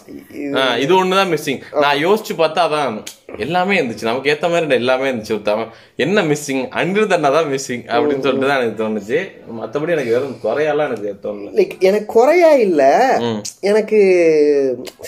[0.40, 2.97] இது- ஒண்ணுதான் மிஸ்ஸிங் நான் யோசிச்சு பார்த்தா அதான்
[3.45, 4.07] எல்லாமே இருந்துச்சு.
[4.09, 5.37] நமக்கு ஏத்த மாதிரி எல்லாமே இருந்துச்சு.
[6.05, 9.19] என்ன மிஸ்ஸிங் அனிருத் அண்ணா தான் மிஸ்ஸிங் அப்படின்னு சொல்லிட்டு தான் எனக்கு தோணுச்சு.
[9.61, 11.49] மத்தபடி எனக்கு வெறும் குறையெல்லாம் எனக்கு தோணல.
[11.59, 12.83] லைக் எனக்கு குறையா இல்ல.
[13.71, 14.01] எனக்கு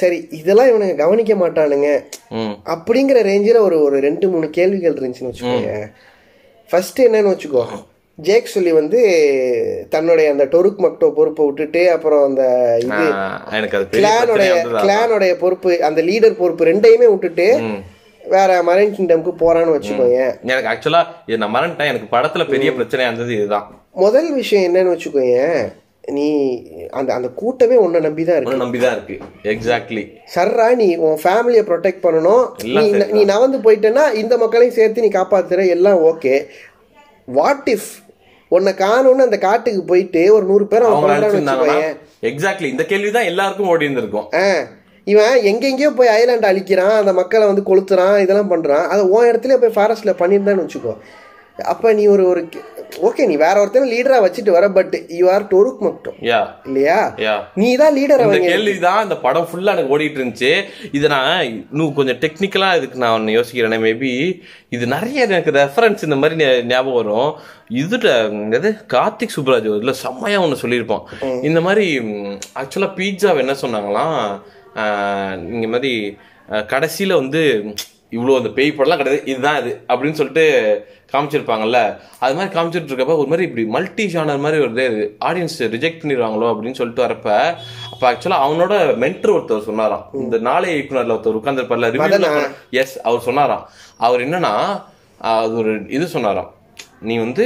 [0.03, 1.91] சரி இதெல்லாம் இவனுங்க கவனிக்க மாட்டானுங்க.
[2.75, 5.75] அப்படிங்கிற ரேஞ்சில் ஒரு ஒரு ரெண்டு மூணு கேள்விகள் இருந்துச்சுன்னு வச்சுக்கோங்க
[6.71, 7.65] ஃபர்ஸ்ட் என்னன்னு வச்சுக்கோ.
[8.19, 9.01] ஜேக் சொல்லி வந்து
[9.95, 12.43] தன்னுடைய அந்த டொருக் மக்டோ பொறுப்பை விட்டுட்டு அப்புறம் அந்த
[12.85, 13.07] இது
[13.97, 14.53] கிளானுடைய
[14.85, 17.47] கிளானுடைய பொறுப்பு அந்த லீடர் பொறுப்பு ரெண்டையுமே விட்டுட்டு
[18.35, 21.91] வேற மரைன் கிங்டம்க்கு போறான்னு வச்சுக்கோங்க எனக்கு ஆக்சுவலா இது நான் மறந்துட்டேன்.
[21.93, 23.67] எனக்கு படத்துல பெரிய பிரச்சனையா இருந்தது இதுதான்.
[24.05, 25.41] முதல் விஷயம் என்னன்னு வச்சுக்கோங்க
[26.17, 26.29] நீ
[26.99, 28.53] அந்த அந்த கூட்டமே உன்னை நம்பி தான் இருக்கு.
[28.53, 29.17] உன்னை நம்பிதான் இருக்கு.
[29.53, 32.45] எக்ஸாக்ட்லி சர்ரா நீ உன் ஃபேமிலியை ப்ரொடெக்ட் பண்ணணும்.
[32.77, 32.85] நீ
[33.17, 35.67] நீ நவந்து போயிட்டேன்னா இந்த மக்களையும் சேர்த்து நீ காப்பாத்துற.
[35.77, 36.35] எல்லாம் ஓகே
[37.29, 37.91] வாட் இஃப்
[38.49, 44.29] உன்னை காணும்னு அந்த காட்டுக்கு போயிட்டு ஒரு நூறு பேர் அவன் எக்ஸாக்ட்லி இந்த கேள்விதான் எல்லாருக்கும் ஓடி இருந்திருக்கும்.
[45.05, 48.87] இவன் எங்கெங்கேயோ போய் ஐலாண்ட் அழிக்கிறான் அந்த மக்களை வந்து கொளுத்துறான் இதெல்லாம் பண்றான்.
[48.87, 50.95] அதை உன் இடத்துல போய் ஃபாரஸ்ட்ல பண்ணியிருந்தான்னு வச்சுக்கோ.
[51.63, 52.41] அப்ப நீ ஒரு ஒரு
[53.09, 56.99] ஓகே நீ வேற ஒருத்தனை லீடரா வச்சுட்டு வர பட் யூ ஆர் டொருக் மட்டும் யா இல்லையா?
[57.61, 60.53] நீ தான் லீடர் அவங்க கேள்விதான் இந்த படம் ஃபுல்லா எனக்கு ஓடிட்டு இருந்துச்சு.
[60.99, 63.85] இதை நான் இன்னும் கொஞ்சம் டெக்னிக்கலா இதுக்கு நான் ஒன்னு யோசிக்கிறேன்.
[63.87, 64.13] மேபி
[64.77, 66.37] இது நிறைய எனக்கு ரெஃபரன்ஸ் இந்த மாதிரி
[66.73, 67.31] ஞாபகம் வரும்.
[67.83, 68.09] இதுல
[68.59, 71.07] எது கார்த்திக் சுப்ராஜ் இதுல செம்மையா ஒண்ணு சொல்லியிருப்போம்
[71.49, 71.87] இந்த மாதிரி
[72.63, 74.19] ஆக்சுவலா பீட்சாவை என்ன சொன்னாங்களாம்
[75.57, 75.93] இந்த மாதிரி
[76.73, 77.43] கடைசியில வந்து
[78.17, 79.21] இவ்வளோ அந்த பேய் படம்லாம் கிடையாது.
[79.31, 80.45] இதுதான் இது அப்படின்னு சொல்லிட்டு
[81.13, 81.81] காமிச்சிருப்பாங்கல்ல.
[82.25, 84.87] அது மாதிரி காமிச்சிட்டு இருக்கப்ப ஒரு மாதிரி இப்படி மல்டி ஜானர் மாதிரி ஒரு
[85.29, 87.29] ஆடியன்ஸ் ரிஜெக்ட் பண்ணிடுவாங்களோ அப்படின்னு சொல்லிட்டு வரப்ப
[87.93, 88.75] அப்ப ஆக்சுவலா அவனோட
[89.05, 90.07] மென்டர் ஒருத்தர் சொன்னாராம்.
[90.23, 92.33] இந்த நாளை இயக்குனர்ல ஒருத்தர் உட்கார்ந்துருப்பார்ல மதனா?
[92.83, 93.67] எஸ் அவர் சொன்னாராம்.
[94.07, 94.55] அவர் என்னன்னா
[95.35, 96.51] அது ஒரு இது சொன்னாராம்.
[97.09, 97.45] நீ வந்து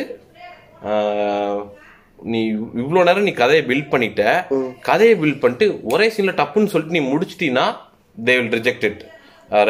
[2.32, 2.40] நீ
[2.82, 4.22] இவ்வளோ நேரம் நீ கதையை பில்ட் பண்ணிட்ட.
[4.88, 7.66] கதையை பில்ட் பண்ணிட்டு ஒரே சீன்ல டப்புன்னு சொல்லிட்டு நீ முடிச்சிட்டீன்னா
[8.28, 9.02] they will reject it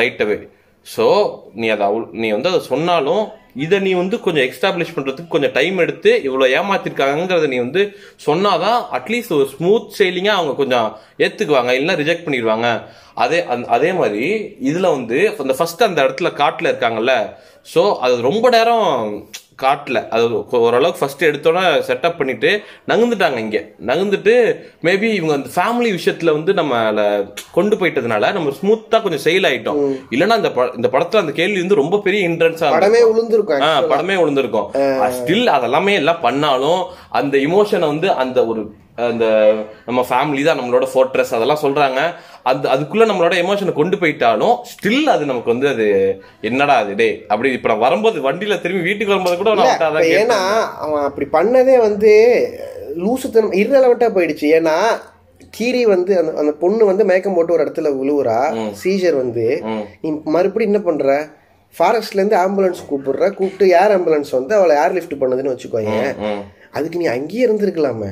[0.00, 0.36] right away
[0.86, 1.06] so
[1.54, 3.24] நீ அதை அவ்- நீ வந்து அதை சொன்னாலும்
[3.56, 7.82] இதை நீ வந்து கொஞ்சம் எக்ஸ்டாப்ளிஷ் பண்ணுறதுக்கு கொஞ்சம் டைம் எடுத்து இவ்வளோ ஏமாத்திருக்காங்கிறத நீ வந்து
[8.26, 10.88] சொன்னாதான் அட்லீஸ்ட் ஒரு ஸ்மூத் செயலிங்காக அவங்க கொஞ்சம்
[11.18, 12.68] ஏற்றுக்குவாங்க இல்லைன்னா ரிஜெக்ட் பண்ணிடுவாங்க.
[13.16, 14.24] அதே அந் அதே மாதிரி
[14.60, 17.14] இதில் வந்து அந்த ஃபர்ஸ்ட் அந்த இடத்துல காட்டில் இருக்காங்கல்ல
[17.66, 18.88] ஸோ அது ரொம்ப நேரம்
[19.58, 19.98] காட்டல.
[20.10, 20.24] அது
[20.60, 22.50] ஓரளவுக்கு ஃபர்ஸ்ட் எடுத்தோன்னே செட்டப் பண்ணிட்டு
[22.88, 23.58] நகர்ந்துட்டாங்க இங்க.
[23.86, 24.34] நகர்ந்துட்டு
[24.82, 27.04] மேபி இவங்க அந்த ஃபேமிலி விஷயத்துல வந்து நம்மள
[27.52, 29.80] கொண்டு போயிட்டதுனால நம்ம ஸ்மூத்தா கொஞ்சம் செயல் ஆயிட்டோம்.
[30.12, 34.68] இல்லைன்னா இந்த இந்த படத்துல அந்த கேள்வி வந்து ரொம்ப பெரிய இன்ட்ரென்ஸா படமே உளுந்துருக்கும் ஆ, படமே விழுந்திருக்கும்
[35.16, 36.82] ஸ்டில் அதெல்லாமே எல்லாம் பண்ணாலும்
[37.14, 38.62] அந்த இமோஷனை வந்து அந்த ஒரு
[39.06, 39.26] அந்த
[39.88, 42.00] நம்ம ஃபேமிலி தான் நம்மளோட ஃபோர்ட்ரஸ் அதெல்லாம் சொல்றாங்க.
[42.50, 45.86] அந்த அதுக்குள்ள நம்மளோட எமோஷனை கொண்டு போயிட்டாலும் ஸ்டில் அது நமக்கு வந்து அது
[46.48, 49.50] என்னடா அது டே அப்படி இப்ப நான் வரும்போது வண்டியில திரும்பி வீட்டுக்கு வரும்போது கூட
[50.20, 50.40] ஏன்னா.
[50.84, 52.12] அவன் அப்படி பண்ணதே வந்து
[53.04, 54.46] லூசுத்தனம் irrelevant-ஆ போயிடுச்சு.
[54.58, 54.76] ஏன்னா
[55.56, 58.38] கீரி வந்து அந்த அந்த பொண்ணு வந்து மயக்கம் போட்டு ஒரு இடத்துல விழுவுறா
[58.82, 59.46] சீஜர் வந்து.
[60.02, 61.16] நீ மறுபடியும் என்ன பண்ற?
[61.74, 63.24] ஃபாரஸ்ட்ல இருந்து ஆம்புலன்ஸ் கூப்பிடுற.
[63.38, 65.94] கூப்பிட்டு ஏர் ஆம்புலன்ஸ் வந்து அவளை ஏர் லிஃப்ட் பண்ணுதுன்னு வச்சுக்கோங்க
[66.76, 68.10] அதுக்கு நீ அங்கேயே இருந்திருக்கலாமே.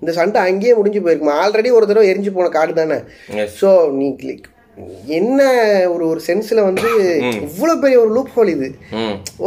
[0.00, 1.36] இந்த சண்டை அங்கேயே முடிஞ்சு போயிருக்குமா.
[1.44, 2.98] ஆல்ரெடி ஒரு தடவை எரிஞ்சு போன காடு தானே.
[3.60, 4.08] ஸோ நீ
[5.16, 5.40] என்ன
[5.94, 6.88] ஒரு ஒரு சென்ஸ்ல வந்து
[7.48, 8.68] இவ்வளவு பெரிய ஒரு லூப் ஹோல் இது.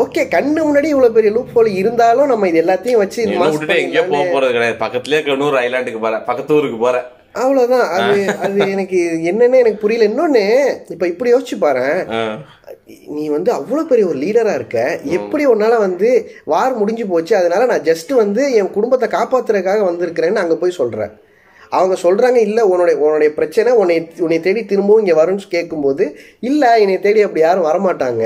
[0.04, 4.56] ஓகே கண்ணு முன்னாடி இவ்வளவு பெரிய லூப் ஹோல் இருந்தாலும் நம்ம இது எல்லாத்தையும் வச்சு எங்கேயோ போக போறது
[4.56, 4.78] கிடையாது.
[4.86, 6.26] பக்கத்துலயே இன்னொரு ஐலாண்டுக்கு போறேன்.
[6.30, 7.08] பக்கத்து ஊருக்கு போறேன்.
[7.42, 7.88] அவ்வளவுதான்.
[7.98, 9.00] அது அது எனக்கு
[9.32, 10.08] என்னன்னு எனக்கு புரியல.
[10.10, 10.44] இன்னொன்னு
[10.90, 11.86] இப்ப இப்படி யோசிச்சு பாரு.
[13.18, 14.80] நீ வந்து அவ்வளவு பெரிய ஒரு லீடரா இருக்க.
[15.18, 16.10] எப்படி உன்னால வந்து
[16.54, 17.34] வார் முடிஞ்சு போச்சு?
[17.36, 21.14] அதனால நான் ஜஸ்ட் வந்து என் குடும்பத்தை காப்பாத்துறதுக்காக வந்திருக்கிறேன்னு அங்க போய் சொல்றேன்.
[21.78, 26.04] அவங்க சொல்றாங்க இல்ல உன்னுடைய உன்னுடைய பிரச்சனை உன்னை உன்னை தேடி திரும்பவும் இங்க வரும்னு கேட்கும்போது
[26.40, 28.24] இல்ல என்னை தேடி அப்படி யாரும் வரமாட்டாங்க.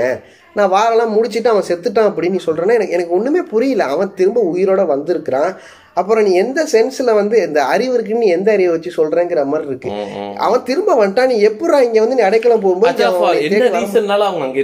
[0.54, 3.84] நான் வாரெல்லாம் முடிச்சிட்டு அவன் செத்துட்டான் அப்படின்னு நீ சொல்றேன்னா எனக்கு எனக்கு ஒண்ணுமே புரியல.
[3.84, 5.52] அவன் திரும்ப உயிரோட வந்திருக்கிறான்.
[5.94, 9.90] அப்புறம் நீ எந்த சென்ஸ்ல வந்து இந்த அறிவு இருக்குன்னு நீ எந்த அறிவை வச்சு சொல்றேங்கிற மாதிரி இருக்கு.
[10.36, 11.30] அவன் திரும்ப வந்துட்டான்.
[11.32, 13.04] நீ எப்படா இங்க வந்து நீ அடைக்கலம் போகும்போது
[13.48, 14.60] என்ன ரீசன்னால அவங்க அங்க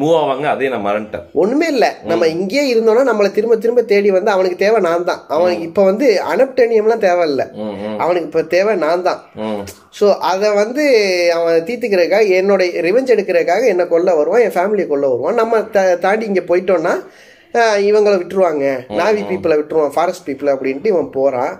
[0.00, 1.26] மூவ் ஆவாங்க அதே நான் மறந்துட்டேன்.
[1.42, 1.86] ஒண்ணுமே இல்ல.
[2.10, 5.20] நம்ம இங்கேயே இருந்தோம்னா நம்மள திரும்ப திரும்ப தேடி வந்து அவனுக்கு தேவை நான் தான்.
[5.36, 7.44] அவனுக்கு இப்ப வந்து அனப்டனியம்லாம் தேவையில்ல
[8.04, 9.20] அவனுக்கு இப்ப தேவை நான் தான்.
[9.98, 10.84] ஸோ அதை வந்து
[11.38, 15.40] அவன் தீர்த்துக்கிறதுக்காக என்னோட ரிவெஞ்ச் எடுக்கிறதுக்காக என்ன கொல்ல வருவான் என் ஃபேமிலியை கொல்ல வருவான்.
[15.42, 15.62] நம்ம
[16.06, 16.94] தாண்டி இங்க போயிட்டோம்னா
[17.88, 18.64] இவங்களை விட்டுருவாங்க.
[18.98, 21.52] நாவி பீப்புளை விட்டுருவான் ஃபாரஸ்ட் பீப்புள் அப்படின்ட்டு இவன் போறான்.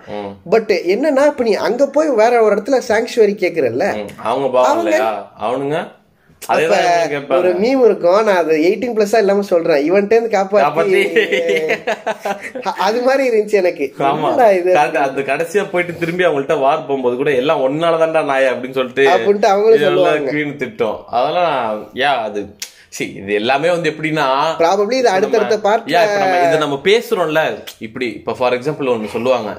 [0.55, 3.87] பட் என்னன்னா இப்ப நீ அங்க போய் வேற ஒரு இடத்துல சாங்சுவரி கேக்குறல்ல.
[4.31, 4.47] அவங்க
[5.47, 5.79] அவனுங்க?
[7.37, 8.19] ஒரு மீம் இருக்கும்.
[8.27, 9.81] நான் அது எயிட்டீன் பிளஸ்ஸா இல்லாம சொல்றேன்.
[9.89, 11.01] இவன்ட்டே இருந்து காப்பாத்தி.
[12.87, 13.87] அது மாதிரி இருந்துச்சு எனக்கு.
[15.07, 19.85] அந்த கடைசியா போயிட்டு திரும்பி அவங்கள்ட்ட வார் போகும்போது கூட எல்லாம் ஒன்னாலதான்டா நாய அப்படின்னு சொல்லிட்டு அப்படின்ட்டு அவங்களும்
[19.89, 20.33] சொல்லுவாங்க.
[20.65, 20.99] திட்டம்.
[21.19, 22.43] அதெல்லாம் யா அது
[22.99, 24.27] see இது எல்லாமே வந்து எப்படின்னா
[24.61, 27.41] ப்ராபப்ளி இது அடுத்தடுத்த பார்ட் இதை நம்ம பேசுறோம்ல.
[27.87, 29.51] இப்படி இப்ப ஃபார் எக்ஸாம்பிள் ஒன்னு சொல்லுவாங்க.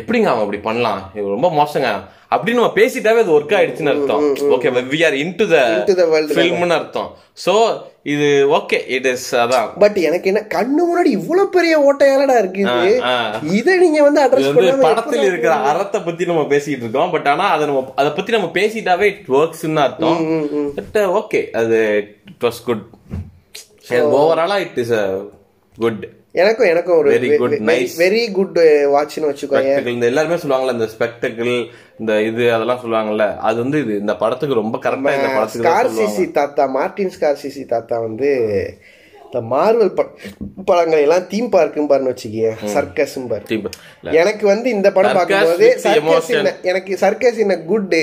[0.00, 1.00] எப்படிங்க அவன் அப்படி பண்ணலாம்?
[1.14, 1.88] இது ரொம்ப மோசங்க.
[2.34, 4.22] அப்படின்னு நம்ம பேசிட்டாவே அது ஒர்க் ஆயிடுச்சுன்னு அர்த்தம்.
[4.54, 5.58] Okay we are into the
[6.36, 7.10] ஃபில்ம்னு அர்த்தம்.
[7.44, 7.54] சோ
[8.12, 9.68] இது ஓகே இட் இஸ் அதான்.
[9.82, 12.60] பட் எனக்கு என்ன கண்ணு முன்னாடி இவ்வளவு பெரிய ஓட்டையாலடா இருக்கு
[13.58, 13.72] இது.
[13.84, 17.12] நீங்க வந்து அட்ரஸ் பண்ணாம படத்தில் இருக்கிற அறத்தை பத்தி நம்ம பேசிட்டு இருக்கோம்.
[17.14, 20.20] பட் ஆனா அதை நம்ம அதை பத்தி நம்ம பேசிட்டாவே இட் ஒர்க்ஸ்னு அர்த்தம்.
[20.78, 22.84] பட் ஓகே அது இட் வாஸ் குட்
[24.20, 24.94] ஓவராலா இட் இஸ்
[25.84, 27.92] குட் எனக்கும் எனக்கும் ஒரு Very good, nice.
[28.00, 28.56] Very good
[28.94, 31.52] வாட்ச்னு வச்சுக்கோங்க இந்த எல்லாருமே சொல்லுவாங்கல்ல இந்த ஸ்பெக்டக்கிள்
[32.00, 33.26] இந்த இது அதெல்லாம் சொல்லுவாங்கல்ல.
[33.48, 38.30] அது வந்து இது இந்த படத்துக்கு ரொம்ப கரெக்டா இந்த படத்துக்கு ஸ்கார்சிசி தாத்தா மார்டின் ஸ்கார்சிசி தாத்தா வந்து
[39.34, 39.88] இந்த மார்வல்
[40.66, 42.42] படங்களை எல்லாம் தீம் பார்க்கும் பாருன்னு வச்சுக்கிய
[42.72, 43.44] சர்க்கஸ் பாரு.
[43.44, 43.72] தீப-
[44.14, 46.28] எனக்கு வந்து இந்த படம் Circus பார்க்கும்போது சர்க்கஸ்.
[46.64, 47.94] எனக்கு சர்க்கஸ் இன்ன குட்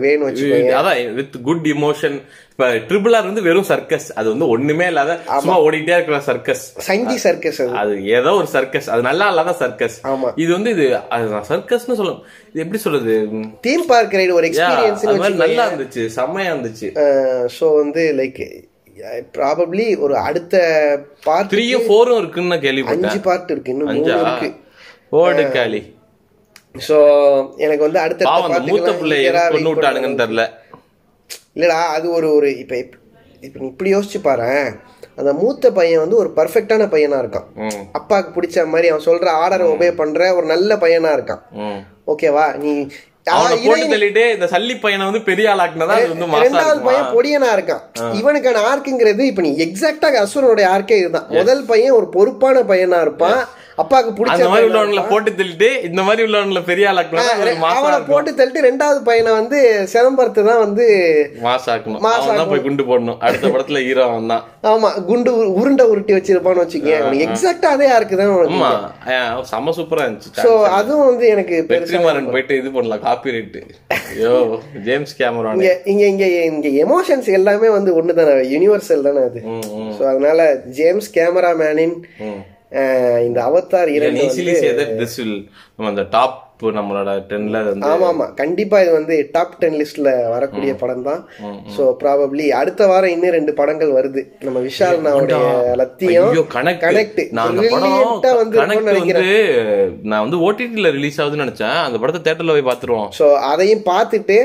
[0.00, 2.16] வேணும் வச்சுக்கோங்க அதான் வித் குட் இமோஷன்
[2.52, 7.16] இப்ப ட்ரிபிள் ஆர் வந்து வெறும் சர்க்கஸ் அது வந்து ஒண்ணுமே இல்லாத சும்மா ஓடிட்டே இருக்கிற சர்க்கஸ் சங்கி
[7.18, 7.96] சர்க்கஸ் அது.
[8.10, 10.30] ஏதோ ஒரு சர்க்கஸ் அது நல்லா இல்லாத சர்க்கஸ் ஆமா.
[10.36, 10.86] இது வந்து இது
[11.50, 13.16] சர்க்கஸ்னு சொல்லும் இது எப்படி சொல்றது?
[13.60, 15.04] தீம் பார்க் ரைடு ஒரு எக்ஸ்பீரியன்ஸ்
[15.36, 16.04] நல்லா இருந்துச்சு.
[16.12, 16.90] செம்மையா இருந்துச்சு.
[17.56, 18.40] ஸோ வந்து லைக்
[19.34, 20.56] ப்ராபப்ளி ஒரு அடுத்த
[21.24, 24.48] பார்ட் த்ரீயும் ஃபோரும் இருக்குன்னு நான் அஞ்சு கேள்விப்பட்டேன் பார்ட் இருக்கு இன்னும் மூணு இருக்கு.
[25.16, 25.80] ஓடு காலி
[26.88, 26.96] ஸோ
[27.56, 28.24] எனக்கு வந்து அடுத்த
[28.68, 29.22] மூத்த பிள்ளைய
[29.52, 30.44] கொண்டு விட்டானுங்கன்னு தெரியல
[31.56, 33.02] இல்லடா அது ஒரு ஒரு இப்ப இப்ப-
[33.62, 34.48] இப்படி யோசிச்சு பாரு.
[35.16, 37.46] அந்த மூத்த பையன் வந்து ஒரு பர்ஃபெக்டான பையனா இருக்கான்.
[37.92, 41.42] அப்பாவுக்கு பிடிச்ச மாதிரி அவன் சொல்ற ஆர்டரை ஒபே பண்ற ஒரு நல்ல பையனா இருக்கான்.
[42.06, 42.72] ஓகேவா நீ
[44.34, 47.82] இந்த சல்லி பையனை வந்து பெரிய ஆளாக்குனதா வந்து ரெண்டாவது பையன் பொடியனா இருக்கான்.
[48.20, 51.26] இவனுக்கான ஆர்க்குங்கிறது இப்ப நீ எக்ஸாக்டா அசுரனுடைய ஆர்க்கே இதுதான்.
[51.38, 53.40] முதல் பையன் ஒரு பொறுப்பான பையனா இருப்பான்.
[53.78, 56.84] அப்பாவுக்கு பிடிச்ச மாதிரி உள்ளவங்களை போட்டு தள்ளிட்டு இந்த மாதிரி உள்ளவங்களை பெரிய
[57.58, 59.58] மாசா அவனை போட்டு தள்ளிட்டு ரெண்டாவது பையனை வந்து
[59.92, 60.84] சிதம்பரத்தை தான் வந்து
[61.46, 62.04] மாசாக்கணும்
[62.38, 63.18] தான் போய் குண்டு போடணும்.
[63.26, 64.44] அடுத்த படத்துல ஹீரோ அவன் தான்.
[64.70, 68.70] ஆமா குண்டு உரு- உருண்டை உருட்டி வச்சிருப்பான்னு வச்சுக்கேன் எக்ஸாக்டா அதே ஆர்க்கு தான் ஆமா.
[69.50, 70.32] செம சூப்பரா இருந்துச்சு.
[70.40, 73.60] சோ அதுவும் வந்து எனக்கு வெற்றிமாறன் போயிட்டு இது பண்ணலாம் காப்பி ரைட்
[74.14, 74.34] ஐயோ
[74.86, 79.40] ஜேம்ஸ் கேமரான் இங்க இங்க இங்க இங்க எமோஷன்ஸ் எல்லாமே வந்து ஒண்ணுதானே யூனிவர்சல் தானே அது.
[79.96, 80.40] சோ அதனால
[80.78, 81.96] ஜேம்ஸ் கேமராமேனின்
[83.24, 84.20] இந்த அவதார் இரண்டு
[85.78, 86.45] அந்த டாப்
[86.76, 88.26] நம்மளோட டென்ல வந்து ஆமா ஆமா.
[88.38, 91.20] கண்டிப்பா இது வந்து டாப் டென் லிஸ்ட்ல வரக்கூடிய படம் தான்
[91.74, 94.22] சோ ப்ராபப்ளி அடுத்த வாரம் இன்னும் ரெண்டு படங்கள் வருது.
[94.46, 95.40] நம்ம விஷால் நாவுடைய
[95.80, 97.60] லத்தியம் கனெக்ட் நான்
[100.12, 101.76] நான் வந்து ஓடிடில ரிலீஸ் ஆகுதுன்னு நினைச்சேன்.
[101.86, 104.38] அந்த படத்தை தியேட்டர்ல போய் பாத்துருவோம் சோ அதையும் பார்த்துட்டு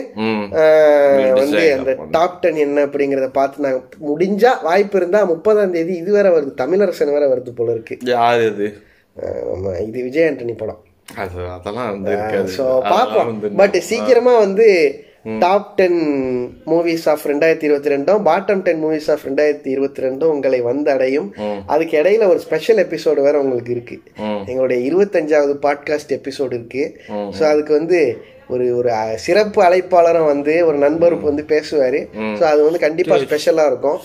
[1.42, 3.82] வந்து அந்த டாப் டென் என்ன அப்படிங்கறத பார்த்து நாங்க
[4.12, 6.54] முடிஞ்சா வாய்ப்பு இருந்தா முப்பதாம் தேதி இது வேற வருது.
[6.64, 7.96] தமிழரசன் வேற வருது போல இருக்கு.
[9.90, 10.82] இது விஜய் ஆண்டனி படம்.
[11.24, 12.16] அது அதெல்லாம் வந்து
[12.58, 14.68] ஸோ பார்ப்போம் பட் சீக்கிரமா வந்து
[15.42, 16.00] டாப் டென்
[16.72, 21.28] மூவிஸ் ஆஃப் ரெண்டாயிரத்தி இருபத்தி ரெண்டும் பாட்டம் டென் மூவிஸ் ஆஃப் ரெண்டாயிரத்தி இருபத்தி ரெண்டும் உங்களை வந்து அடையும்
[21.74, 23.98] அதுக்கு இடையில ஒரு ஸ்பெஷல் எபிசோடு வேற உங்களுக்கு இருக்கு.
[24.50, 26.84] எங்களுடைய இருபத்தஞ்சாவது பாட்காஸ்ட் எபிசோடு இருக்கு.
[27.38, 28.00] ஸோ அதுக்கு வந்து
[28.50, 28.90] ஒரு ஒரு
[29.26, 32.00] சிறப்பு அழைப்பாளரும் வந்து ஒரு நண்பர் வந்து பேசுவாரு.
[32.40, 34.00] ஸோ அது வந்து கண்டிப்பா ஸ்பெஷலா இருக்கும்.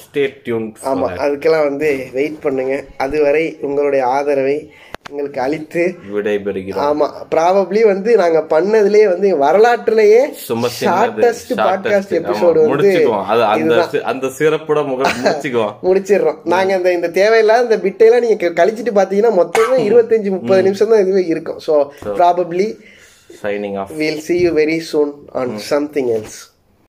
[0.91, 2.77] ஆமா அதுக்கெல்லாம் வந்து வெயிட் பண்ணுங்க.
[2.97, 4.59] அதுவரை உங்களுடைய ஆதரவை
[5.11, 6.85] எங்களுக்கு அளித்து விடைபெறுகிறோம்.
[6.89, 10.21] ஆமா ப்ராபப்ளி வந்து நாங்க பண்ணதுலயே வந்து வரலாற்றுலயே
[10.81, 12.91] ஷார்டஸ்ட் பாட்காஸ்ட் எபிசோடு வந்து
[13.45, 13.75] அந்த.
[13.93, 14.03] சி-
[14.39, 15.75] சிறப்புட முடிச்சுக்குவோம்.
[15.83, 16.37] முடிச்சிடுறோம்.
[16.45, 21.27] நாங்க அந்த இந்த தேவையில்லாத இந்த பிட்டையெல்லாம் நீங்க கழிச்சிட்டு பாத்தீங்கன்னா மொத்தமே இருபத்தஞ்சு முப்பது நிமிஷம் தான் இதுவே
[21.27, 21.59] இருக்கும்.
[21.67, 22.79] So probably
[23.43, 26.56] signing off we'll see you very soon on something else.